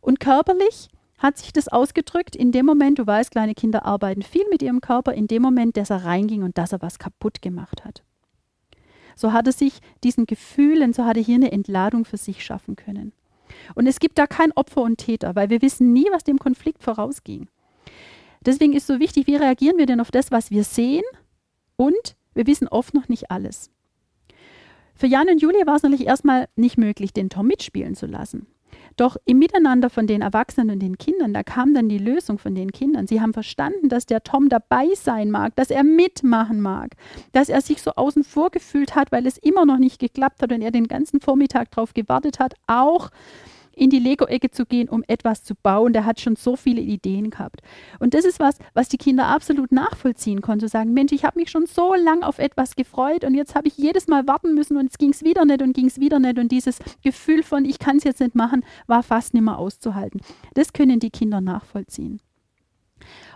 und 0.00 0.20
körperlich 0.20 0.88
hat 1.24 1.38
sich 1.38 1.54
das 1.54 1.68
ausgedrückt 1.68 2.37
in 2.37 2.52
dem 2.52 2.66
Moment, 2.66 2.98
du 2.98 3.06
weißt, 3.06 3.30
kleine 3.30 3.54
Kinder 3.54 3.87
arbeiten 3.87 4.20
viel 4.20 4.44
mit 4.50 4.60
ihrem 4.60 4.82
Körper, 4.82 5.14
in 5.14 5.26
dem 5.26 5.40
Moment, 5.40 5.78
dass 5.78 5.88
er 5.88 6.04
reinging 6.04 6.42
und 6.42 6.58
dass 6.58 6.72
er 6.72 6.82
was 6.82 6.98
kaputt 6.98 7.40
gemacht 7.40 7.82
hat. 7.82 8.02
So 9.16 9.32
hat 9.32 9.46
er 9.46 9.54
sich 9.54 9.78
diesen 10.02 10.26
Gefühlen, 10.26 10.92
so 10.92 11.06
hat 11.06 11.16
er 11.16 11.22
hier 11.22 11.37
eine 11.37 11.50
Entladung 11.50 12.04
für 12.04 12.18
sich 12.18 12.44
schaffen 12.44 12.76
können. 12.76 13.12
Und 13.74 13.87
es 13.87 14.00
gibt 14.00 14.18
da 14.18 14.26
kein 14.26 14.52
Opfer 14.52 14.82
und 14.82 14.98
Täter, 14.98 15.34
weil 15.34 15.48
wir 15.48 15.62
wissen 15.62 15.94
nie, 15.94 16.06
was 16.12 16.24
dem 16.24 16.38
Konflikt 16.38 16.82
vorausging. 16.82 17.48
Deswegen 18.44 18.74
ist 18.74 18.87
so 18.87 19.00
wichtig, 19.00 19.26
wie 19.26 19.37
reagieren 19.37 19.78
wir 19.78 19.87
denn 19.87 20.00
auf 20.00 20.10
das, 20.10 20.30
was 20.30 20.50
wir 20.50 20.62
sehen? 20.62 21.04
Und 21.76 22.16
wir 22.34 22.46
wissen 22.46 22.68
oft 22.68 22.92
noch 22.92 23.08
nicht 23.08 23.30
alles. 23.30 23.70
Für 24.94 25.06
Jan 25.06 25.30
und 25.30 25.40
Julia 25.40 25.66
war 25.66 25.76
es 25.76 25.82
natürlich 25.82 26.06
erstmal 26.06 26.48
nicht 26.54 26.76
möglich, 26.76 27.14
den 27.14 27.30
Tom 27.30 27.46
mitspielen 27.46 27.94
zu 27.94 28.04
lassen. 28.04 28.46
Doch 28.96 29.16
im 29.24 29.38
Miteinander 29.38 29.90
von 29.90 30.06
den 30.06 30.22
Erwachsenen 30.22 30.70
und 30.70 30.80
den 30.80 30.98
Kindern, 30.98 31.34
da 31.34 31.42
kam 31.42 31.74
dann 31.74 31.88
die 31.88 31.98
Lösung 31.98 32.38
von 32.38 32.54
den 32.54 32.70
Kindern. 32.70 33.06
Sie 33.06 33.20
haben 33.20 33.32
verstanden, 33.32 33.88
dass 33.88 34.06
der 34.06 34.22
Tom 34.22 34.48
dabei 34.48 34.87
sein 34.94 35.30
mag, 35.30 35.56
dass 35.56 35.70
er 35.70 35.82
mitmachen 35.82 36.60
mag, 36.60 36.94
dass 37.32 37.48
er 37.48 37.60
sich 37.60 37.82
so 37.82 37.92
außen 37.92 38.22
vor 38.24 38.50
gefühlt 38.50 38.94
hat, 38.94 39.10
weil 39.10 39.26
es 39.26 39.38
immer 39.38 39.64
noch 39.64 39.78
nicht 39.78 39.98
geklappt 39.98 40.42
hat 40.42 40.52
und 40.52 40.62
er 40.62 40.70
den 40.70 40.87
ganzen 40.88 41.20
Vormittag 41.20 41.70
darauf 41.72 41.94
gewartet 41.94 42.38
hat, 42.38 42.54
auch 42.66 43.10
in 43.76 43.90
die 43.90 43.98
Lego-Ecke 43.98 44.50
zu 44.50 44.66
gehen, 44.66 44.88
um 44.88 45.04
etwas 45.06 45.42
zu 45.42 45.54
bauen. 45.54 45.92
Der 45.92 46.04
hat 46.04 46.20
schon 46.20 46.37
so 46.37 46.56
viele 46.56 46.80
Ideen 46.80 47.30
gehabt. 47.30 47.60
Und 47.98 48.14
das 48.14 48.24
ist 48.24 48.40
was, 48.40 48.58
was 48.72 48.88
die 48.88 48.98
Kinder 48.98 49.26
absolut 49.26 49.72
nachvollziehen 49.72 50.40
konnten. 50.40 50.60
Zu 50.60 50.68
sagen, 50.68 50.92
Mensch, 50.92 51.12
ich 51.12 51.24
habe 51.24 51.38
mich 51.38 51.50
schon 51.50 51.66
so 51.66 51.94
lange 51.94 52.26
auf 52.26 52.38
etwas 52.38 52.76
gefreut 52.76 53.24
und 53.24 53.34
jetzt 53.34 53.54
habe 53.54 53.68
ich 53.68 53.76
jedes 53.76 54.06
Mal 54.06 54.26
warten 54.26 54.54
müssen 54.54 54.76
und 54.76 54.90
es 54.90 54.98
ging 54.98 55.10
es 55.10 55.22
wieder 55.22 55.44
nicht 55.44 55.62
und 55.62 55.74
ging 55.74 55.87
es 55.87 55.98
wieder 55.98 56.18
nicht. 56.18 56.38
Und 56.38 56.52
dieses 56.52 56.78
Gefühl 57.02 57.42
von, 57.42 57.64
ich 57.64 57.78
kann 57.78 57.96
es 57.96 58.04
jetzt 58.04 58.20
nicht 58.20 58.34
machen, 58.34 58.64
war 58.87 59.02
fast 59.02 59.34
nicht 59.34 59.42
mehr 59.42 59.58
auszuhalten. 59.58 60.20
Das 60.54 60.72
können 60.72 61.00
die 61.00 61.10
Kinder 61.10 61.40
nachvollziehen. 61.40 62.20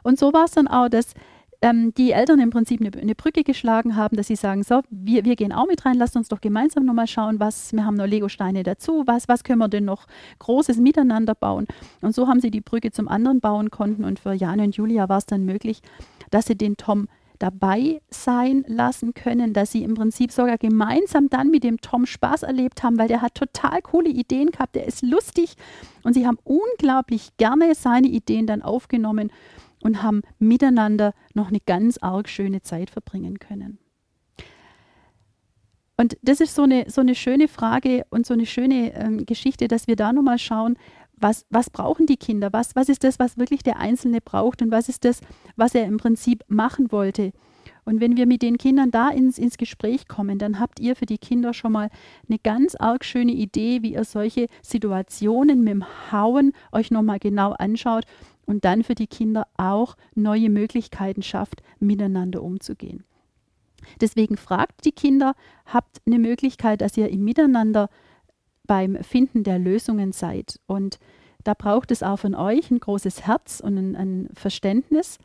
Und 0.03 0.19
so 0.19 0.33
war 0.33 0.45
es 0.45 0.53
dann 0.53 0.69
auch, 0.69 0.89
dass 0.89 1.13
ähm, 1.61 1.93
die 1.95 2.13
Eltern 2.13 2.39
im 2.41 2.51
Prinzip 2.51 2.81
eine, 2.81 2.91
eine, 3.01 3.15
Brücke 3.15 3.43
geschlagen 3.43 3.97
haben, 3.97 4.17
dass 4.17 4.29
sie 4.29 4.37
sagen, 4.37 4.63
so, 4.63 4.83
wir, 4.91 5.25
wir 5.25 5.35
gehen 5.35 5.53
auch 5.53 5.67
mit 5.67 5.85
rein, 5.85 5.97
lasst 5.97 6.17
uns 6.17 6.29
doch 6.29 6.41
gemeinsam 6.41 6.85
nochmal 6.85 7.09
schauen, 7.09 7.41
was, 7.41 7.73
wir 7.73 7.85
haben 7.85 7.97
noch 7.97 8.07
Lego-Steine 8.07 8.63
dazu, 8.63 9.03
was, 9.07 9.29
was 9.29 9.43
können 9.43 9.59
wir 9.59 9.69
denn 9.69 9.85
noch 9.85 10.07
Großes 10.39 10.77
miteinander 10.79 11.35
bauen. 11.35 11.67
Und 12.01 12.15
so 12.15 12.29
haben 12.29 12.41
sie 12.41 12.51
die 12.51 12.61
Brücke 12.61 12.93
zum 12.93 13.09
anderen 13.09 13.41
bauen 13.41 13.71
konnten 13.71 14.05
und 14.05 14.21
für 14.21 14.35
Jan 14.35 14.61
und 14.61 14.77
Julia 14.77 15.09
war 15.09 15.19
es 15.19 15.27
dann 15.27 15.45
möglich, 15.45 15.81
dass 16.31 16.47
sie 16.47 16.57
den 16.57 16.77
Tom 16.77 17.09
dabei 17.39 18.01
sein 18.11 18.65
lassen 18.67 19.15
können, 19.15 19.53
dass 19.53 19.73
sie 19.73 19.85
im 19.85 19.95
Prinzip 19.95 20.33
sogar 20.33 20.59
gemeinsam 20.59 21.29
dann 21.29 21.51
mit 21.51 21.65
dem 21.65 21.81
Tom 21.81 22.07
Spaß 22.07 22.43
erlebt 22.43 22.83
haben, 22.83 22.99
weil 22.99 23.09
der 23.09 23.23
hat 23.23 23.35
total 23.35 23.81
coole 23.83 24.09
Ideen 24.09 24.51
gehabt, 24.51 24.75
der 24.75 24.87
ist 24.87 25.03
lustig 25.03 25.55
und 26.03 26.15
sie 26.15 26.27
haben 26.27 26.39
unglaublich 26.45 27.37
gerne 27.37 27.75
seine 27.75 28.09
Ideen 28.09 28.47
dann 28.47 28.63
aufgenommen 28.63 29.31
und 29.83 30.03
haben 30.03 30.23
miteinander 30.39 31.15
noch 31.35 31.49
eine 31.49 31.61
ganz 31.61 31.99
arg 31.99 32.29
schöne 32.29 32.63
Zeit 32.63 32.91
verbringen 32.91 33.39
können. 33.39 33.79
Und 35.97 36.17
das 36.23 36.41
ist 36.41 36.55
so 36.55 36.63
eine, 36.63 36.89
so 36.89 37.01
eine 37.01 37.17
schöne 37.17 37.49
Frage 37.49 38.07
und 38.11 38.25
so 38.25 38.33
eine 38.35 38.47
schöne 38.47 38.95
ähm, 38.95 39.27
Geschichte, 39.27 39.67
dass 39.67 39.89
wir 39.89 39.97
da 39.97 40.13
nochmal 40.13 40.39
schauen, 40.39 40.77
was, 41.17 41.45
was 41.51 41.71
brauchen 41.71 42.07
die 42.07 42.17
Kinder? 42.17 42.53
Was, 42.53 42.77
was 42.77 42.89
ist 42.89 43.03
das, 43.03 43.19
was 43.19 43.37
wirklich 43.37 43.65
der 43.65 43.79
Einzelne 43.79 44.21
braucht? 44.21 44.63
Und 44.63 44.71
was 44.71 44.89
ist 44.89 45.05
das, 45.05 45.21
was 45.57 45.75
er 45.75 45.85
im 45.85 45.97
Prinzip 45.97 46.45
machen 46.47 46.93
wollte? 46.93 47.33
Und 47.85 48.01
wenn 48.01 48.17
wir 48.17 48.27
mit 48.27 48.43
den 48.43 48.59
Kindern 48.59 48.91
da 48.91 49.09
ins, 49.09 49.39
ins 49.39 49.57
Gespräch 49.57 50.07
kommen, 50.07 50.39
dann 50.39 50.61
habt 50.61 50.79
ihr 50.79 50.95
für 50.95 51.07
die 51.07 51.19
Kinder 51.19 51.53
schon 51.53 51.73
mal 51.73 51.89
eine 52.29 52.39
ganz 52.39 52.77
arg 52.77 53.05
schöne 53.05 53.33
Idee, 53.33 53.83
wie 53.83 53.95
ihr 53.95 54.05
solche 54.05 54.47
Situationen 54.63 55.65
mit 55.65 55.73
dem 55.73 55.85
Hauen 56.13 56.53
euch 56.71 56.91
nochmal 56.91 57.19
genau 57.19 57.53
anschaut 57.53 58.05
und 58.49 58.65
dann 58.65 58.83
für 58.83 58.95
die 58.95 59.07
Kinder 59.07 59.47
auch 59.59 59.97
neue 60.15 60.49
Möglichkeiten 60.49 61.23
schafft, 61.23 61.63
miteinander 61.79 62.43
umzugehen. 62.43 63.05
Deswegen 64.01 64.37
fragt 64.37 64.87
die 64.87 64.93
Kinder, 64.93 65.35
habt 65.67 66.01
eine 66.07 66.19
Möglichkeit, 66.19 66.81
dass 66.81 66.97
ihr 66.97 67.11
im 67.11 67.25
Miteinander 67.25 67.91
beim 68.67 68.97
Finden 69.05 69.45
der 69.45 69.59
Lösungen 69.59 70.13
seid. 70.13 70.61
Und 70.67 70.99
da 71.45 71.55
braucht 71.55 71.91
es 71.91 72.03
auch 72.03 72.19
von 72.19 72.35
euch 72.35 72.71
ein 72.71 72.81
großes 72.81 73.27
Herz 73.27 73.61
und 73.61 73.77
ein, 73.77 73.97
ein 73.97 74.29
Verständnis 74.33 75.19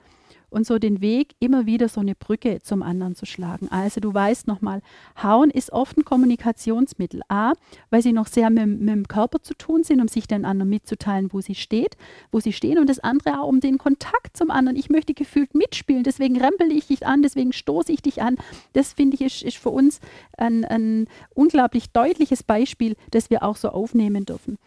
und 0.53 0.65
so 0.65 0.79
den 0.79 1.01
Weg, 1.01 1.35
immer 1.39 1.65
wieder 1.65 1.89
so 1.89 1.99
eine 1.99 2.15
Brücke 2.15 2.61
zum 2.61 2.83
anderen 2.83 3.15
zu 3.15 3.25
schlagen. 3.25 3.67
Also 3.69 3.99
du 3.99 4.13
weißt 4.13 4.47
nochmal, 4.47 4.81
Hauen 5.21 5.49
ist 5.49 5.73
oft 5.73 5.97
ein 5.97 6.05
Kommunikationsmittel. 6.05 7.21
A, 7.27 7.53
weil 7.89 8.01
sie 8.01 8.13
noch 8.13 8.27
sehr 8.27 8.49
mit, 8.49 8.67
mit, 8.67 8.89
dem 8.89 9.07
Körper 9.07 9.41
zu 9.41 9.53
tun 9.55 9.83
sind, 9.83 9.99
um 9.99 10.07
sich 10.07 10.27
den 10.27 10.45
anderen 10.45 10.69
mitzuteilen, 10.69 11.33
wo 11.33 11.41
sie 11.41 11.55
steht, 11.55 11.97
wo 12.31 12.39
sie 12.39 12.53
stehen. 12.53 12.77
Und 12.77 12.87
das 12.87 12.99
andere 12.99 13.41
auch 13.41 13.47
um 13.47 13.59
den 13.59 13.77
Kontakt 13.77 14.37
zum 14.37 14.51
anderen. 14.51 14.77
Ich 14.77 14.89
möchte 14.89 15.13
gefühlt 15.13 15.55
mitspielen, 15.55 16.03
deswegen 16.03 16.39
rempel 16.39 16.71
ich 16.71 16.87
dich 16.87 17.05
an, 17.05 17.23
deswegen 17.23 17.53
stoße 17.53 17.91
ich 17.91 18.01
dich 18.01 18.21
an. 18.21 18.37
Das 18.73 18.93
finde 18.93 19.15
ich 19.15 19.21
ist, 19.21 19.43
ist 19.43 19.57
für 19.57 19.69
uns 19.69 19.99
ein, 20.37 20.63
ein 20.65 21.07
unglaublich 21.33 21.91
deutliches 21.91 22.43
Beispiel, 22.43 22.95
das 23.11 23.29
wir 23.29 23.43
auch 23.43 23.57
so 23.57 23.69
aufnehmen 23.69 24.25
dürfen. 24.25 24.57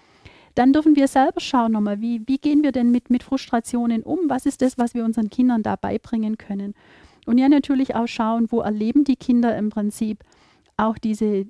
Dann 0.56 0.72
dürfen 0.72 0.96
wir 0.96 1.06
selber 1.06 1.40
schauen 1.40 1.72
nochmal, 1.72 2.00
wie, 2.00 2.22
wie 2.26 2.38
gehen 2.38 2.62
wir 2.62 2.72
denn 2.72 2.90
mit, 2.90 3.10
mit 3.10 3.22
Frustrationen 3.22 4.02
um? 4.02 4.20
Was 4.28 4.46
ist 4.46 4.62
das, 4.62 4.78
was 4.78 4.94
wir 4.94 5.04
unseren 5.04 5.28
Kindern 5.28 5.62
da 5.62 5.76
beibringen 5.76 6.38
können? 6.38 6.74
Und 7.26 7.36
ja, 7.38 7.48
natürlich 7.48 7.94
auch 7.94 8.06
schauen, 8.06 8.50
wo 8.50 8.60
erleben 8.60 9.04
die 9.04 9.16
Kinder 9.16 9.56
im 9.56 9.68
Prinzip 9.68 10.24
auch 10.78 10.96
diese, 10.96 11.46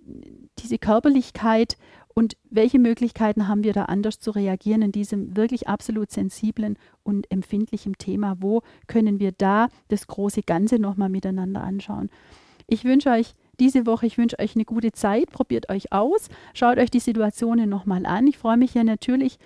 diese 0.59 0.79
Körperlichkeit 0.79 1.77
und 2.15 2.37
welche 2.51 2.81
Möglichkeiten 2.81 3.47
haben 3.47 3.63
wir 3.63 3.75
da 3.75 3.85
anders 3.85 4.19
zu 4.19 4.33
reagieren 4.33 4.83
in 4.83 4.91
diesem 4.93 5.37
wirklich 5.37 5.69
absolut 5.69 6.11
sensiblen 6.11 6.77
und 7.05 7.31
empfindlichen 7.31 7.99
Thema? 7.99 8.37
Wo 8.41 8.63
können 8.89 9.21
wir 9.21 9.31
da 9.31 9.69
das 9.89 10.09
große 10.09 10.43
Ganze 10.43 10.81
nochmal 10.81 11.11
miteinander 11.11 11.63
anschauen? 11.63 12.11
Ich 12.67 12.85
wünsche 12.85 13.11
euch 13.11 13.35
diese 13.61 13.87
Woche. 13.87 14.07
Ich 14.07 14.19
wünsche 14.19 14.39
euch 14.39 14.55
eine 14.55 14.65
gute 14.65 14.93
Zeit. 14.93 15.31
Probiert 15.31 15.69
euch 15.69 15.93
aus. 15.93 16.29
Schaut 16.55 16.79
euch 16.79 16.91
die 16.91 17.01
Situationen 17.01 17.69
nochmal 17.69 18.07
an. 18.07 18.27
Ich 18.27 18.39
freue 18.39 18.57
mich 18.57 18.75
ja 18.75 18.85
natürlich 18.85 19.39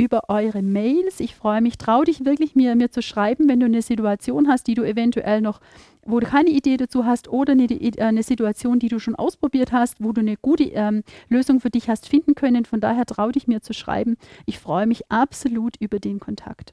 über 0.00 0.30
eure 0.30 0.62
Mails. 0.62 1.20
Ich 1.20 1.34
freue 1.34 1.60
mich, 1.60 1.76
trau 1.76 2.04
dich 2.04 2.24
wirklich 2.24 2.54
mir, 2.54 2.74
mir 2.74 2.90
zu 2.90 3.02
schreiben, 3.02 3.48
wenn 3.48 3.60
du 3.60 3.66
eine 3.66 3.82
Situation 3.82 4.48
hast, 4.48 4.66
die 4.66 4.74
du 4.74 4.82
eventuell 4.82 5.42
noch, 5.42 5.60
wo 6.06 6.20
du 6.20 6.26
keine 6.26 6.48
Idee 6.48 6.78
dazu 6.78 7.04
hast 7.04 7.28
oder 7.28 7.52
eine, 7.52 7.64
äh, 7.64 8.00
eine 8.00 8.22
Situation, 8.22 8.78
die 8.78 8.88
du 8.88 8.98
schon 8.98 9.14
ausprobiert 9.14 9.72
hast, 9.72 10.02
wo 10.02 10.12
du 10.12 10.22
eine 10.22 10.36
gute 10.38 10.64
ähm, 10.64 11.02
Lösung 11.28 11.60
für 11.60 11.70
dich 11.70 11.90
hast 11.90 12.08
finden 12.08 12.34
können. 12.34 12.64
Von 12.64 12.80
daher 12.80 13.04
trau 13.04 13.30
dich 13.30 13.46
mir 13.46 13.60
zu 13.60 13.74
schreiben. 13.74 14.16
Ich 14.46 14.58
freue 14.58 14.86
mich 14.86 15.10
absolut 15.10 15.76
über 15.80 15.98
den 15.98 16.18
Kontakt. 16.18 16.72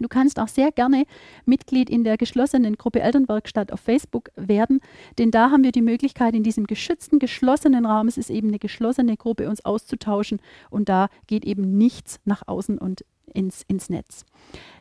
Du 0.00 0.08
kannst 0.08 0.38
auch 0.40 0.48
sehr 0.48 0.72
gerne 0.72 1.04
Mitglied 1.44 1.90
in 1.90 2.04
der 2.04 2.16
geschlossenen 2.16 2.76
Gruppe 2.76 3.00
Elternwerkstatt 3.00 3.72
auf 3.72 3.80
Facebook 3.80 4.30
werden, 4.36 4.80
denn 5.18 5.30
da 5.30 5.50
haben 5.50 5.64
wir 5.64 5.72
die 5.72 5.82
Möglichkeit, 5.82 6.34
in 6.34 6.42
diesem 6.42 6.66
geschützten, 6.66 7.18
geschlossenen 7.18 7.86
Raum, 7.86 8.08
es 8.08 8.18
ist 8.18 8.30
eben 8.30 8.48
eine 8.48 8.58
geschlossene 8.58 9.16
Gruppe, 9.16 9.48
uns 9.48 9.64
auszutauschen 9.64 10.40
und 10.70 10.88
da 10.88 11.08
geht 11.26 11.44
eben 11.44 11.76
nichts 11.76 12.20
nach 12.24 12.46
außen 12.46 12.78
und 12.78 13.04
ins, 13.34 13.62
ins 13.68 13.88
Netz. 13.90 14.24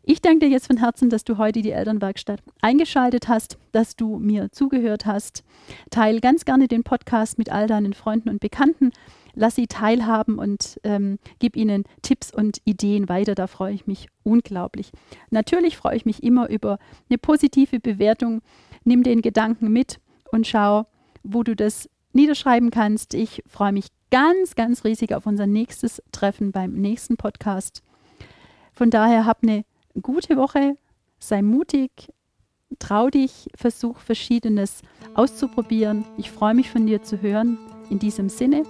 Ich 0.04 0.22
danke 0.22 0.46
dir 0.46 0.50
jetzt 0.50 0.68
von 0.68 0.78
Herzen, 0.78 1.10
dass 1.10 1.24
du 1.24 1.38
heute 1.38 1.62
die 1.62 1.72
Elternwerkstatt 1.72 2.42
eingeschaltet 2.62 3.28
hast, 3.28 3.58
dass 3.72 3.96
du 3.96 4.18
mir 4.18 4.52
zugehört 4.52 5.06
hast. 5.06 5.44
Teil 5.92 6.20
ganz 6.20 6.46
gerne 6.46 6.68
den 6.68 6.84
Podcast 6.84 7.38
mit 7.38 7.52
all 7.52 7.68
deinen 7.68 7.94
Freunden 7.94 8.30
und 8.30 8.40
Bekannten 8.40 8.92
lass 9.40 9.56
sie 9.56 9.68
teilhaben 9.68 10.38
und 10.38 10.80
ähm, 10.84 11.18
gib 11.40 11.56
ihnen 11.56 11.86
Tipps 12.02 12.34
und 12.34 12.60
Ideen 12.66 13.08
weiter. 13.08 13.36
Da 13.36 13.48
freue 13.48 13.74
ich 13.74 13.88
mich 13.88 14.10
unglaublich. 14.24 14.92
Natürlich 15.30 15.78
freue 15.78 15.96
ich 15.96 16.06
mich 16.06 16.22
immer 16.24 16.50
über 16.50 16.78
eine 17.10 17.18
positive 17.18 17.80
Bewertung. 17.80 18.42
Nimm 18.84 19.02
den 19.02 19.22
Gedanken 19.22 19.72
mit 19.72 20.02
und 20.32 20.46
schau, 20.46 20.88
wo 21.24 21.44
du 21.44 21.56
das 21.56 21.90
niederschreiben 22.12 22.70
kannst. 22.70 23.14
Ich 23.14 23.42
freue 23.48 23.72
mich 23.72 23.88
ganz, 24.12 24.56
ganz 24.56 24.84
riesig 24.84 25.16
auf 25.16 25.26
unser 25.26 25.48
nächstes 25.48 26.04
Treffen 26.12 26.52
beim 26.52 26.74
nächsten 26.74 27.16
Podcast. 27.16 27.82
Von 28.74 28.90
daher 28.90 29.26
hab 29.26 29.44
eine 29.44 29.64
gute 30.02 30.36
Woche, 30.36 30.76
sei 31.18 31.42
mutig, 31.42 31.92
trau 32.78 33.10
dich, 33.10 33.48
versuch 33.56 34.00
verschiedenes 34.00 34.82
auszuprobieren. 35.14 36.04
Ich 36.18 36.30
freue 36.30 36.56
mich 36.56 36.70
von 36.70 36.86
dir 36.86 37.04
zu 37.04 37.22
hören. 37.22 37.58
In 37.90 38.00
diesem 38.00 38.30
Sinne, 38.30 38.64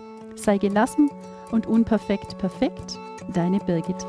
sei 0.43 0.57
gelassen 0.57 1.09
und 1.51 1.67
unperfekt 1.67 2.37
perfekt. 2.37 2.97
Deine 3.33 3.59
Birgit. 3.59 4.05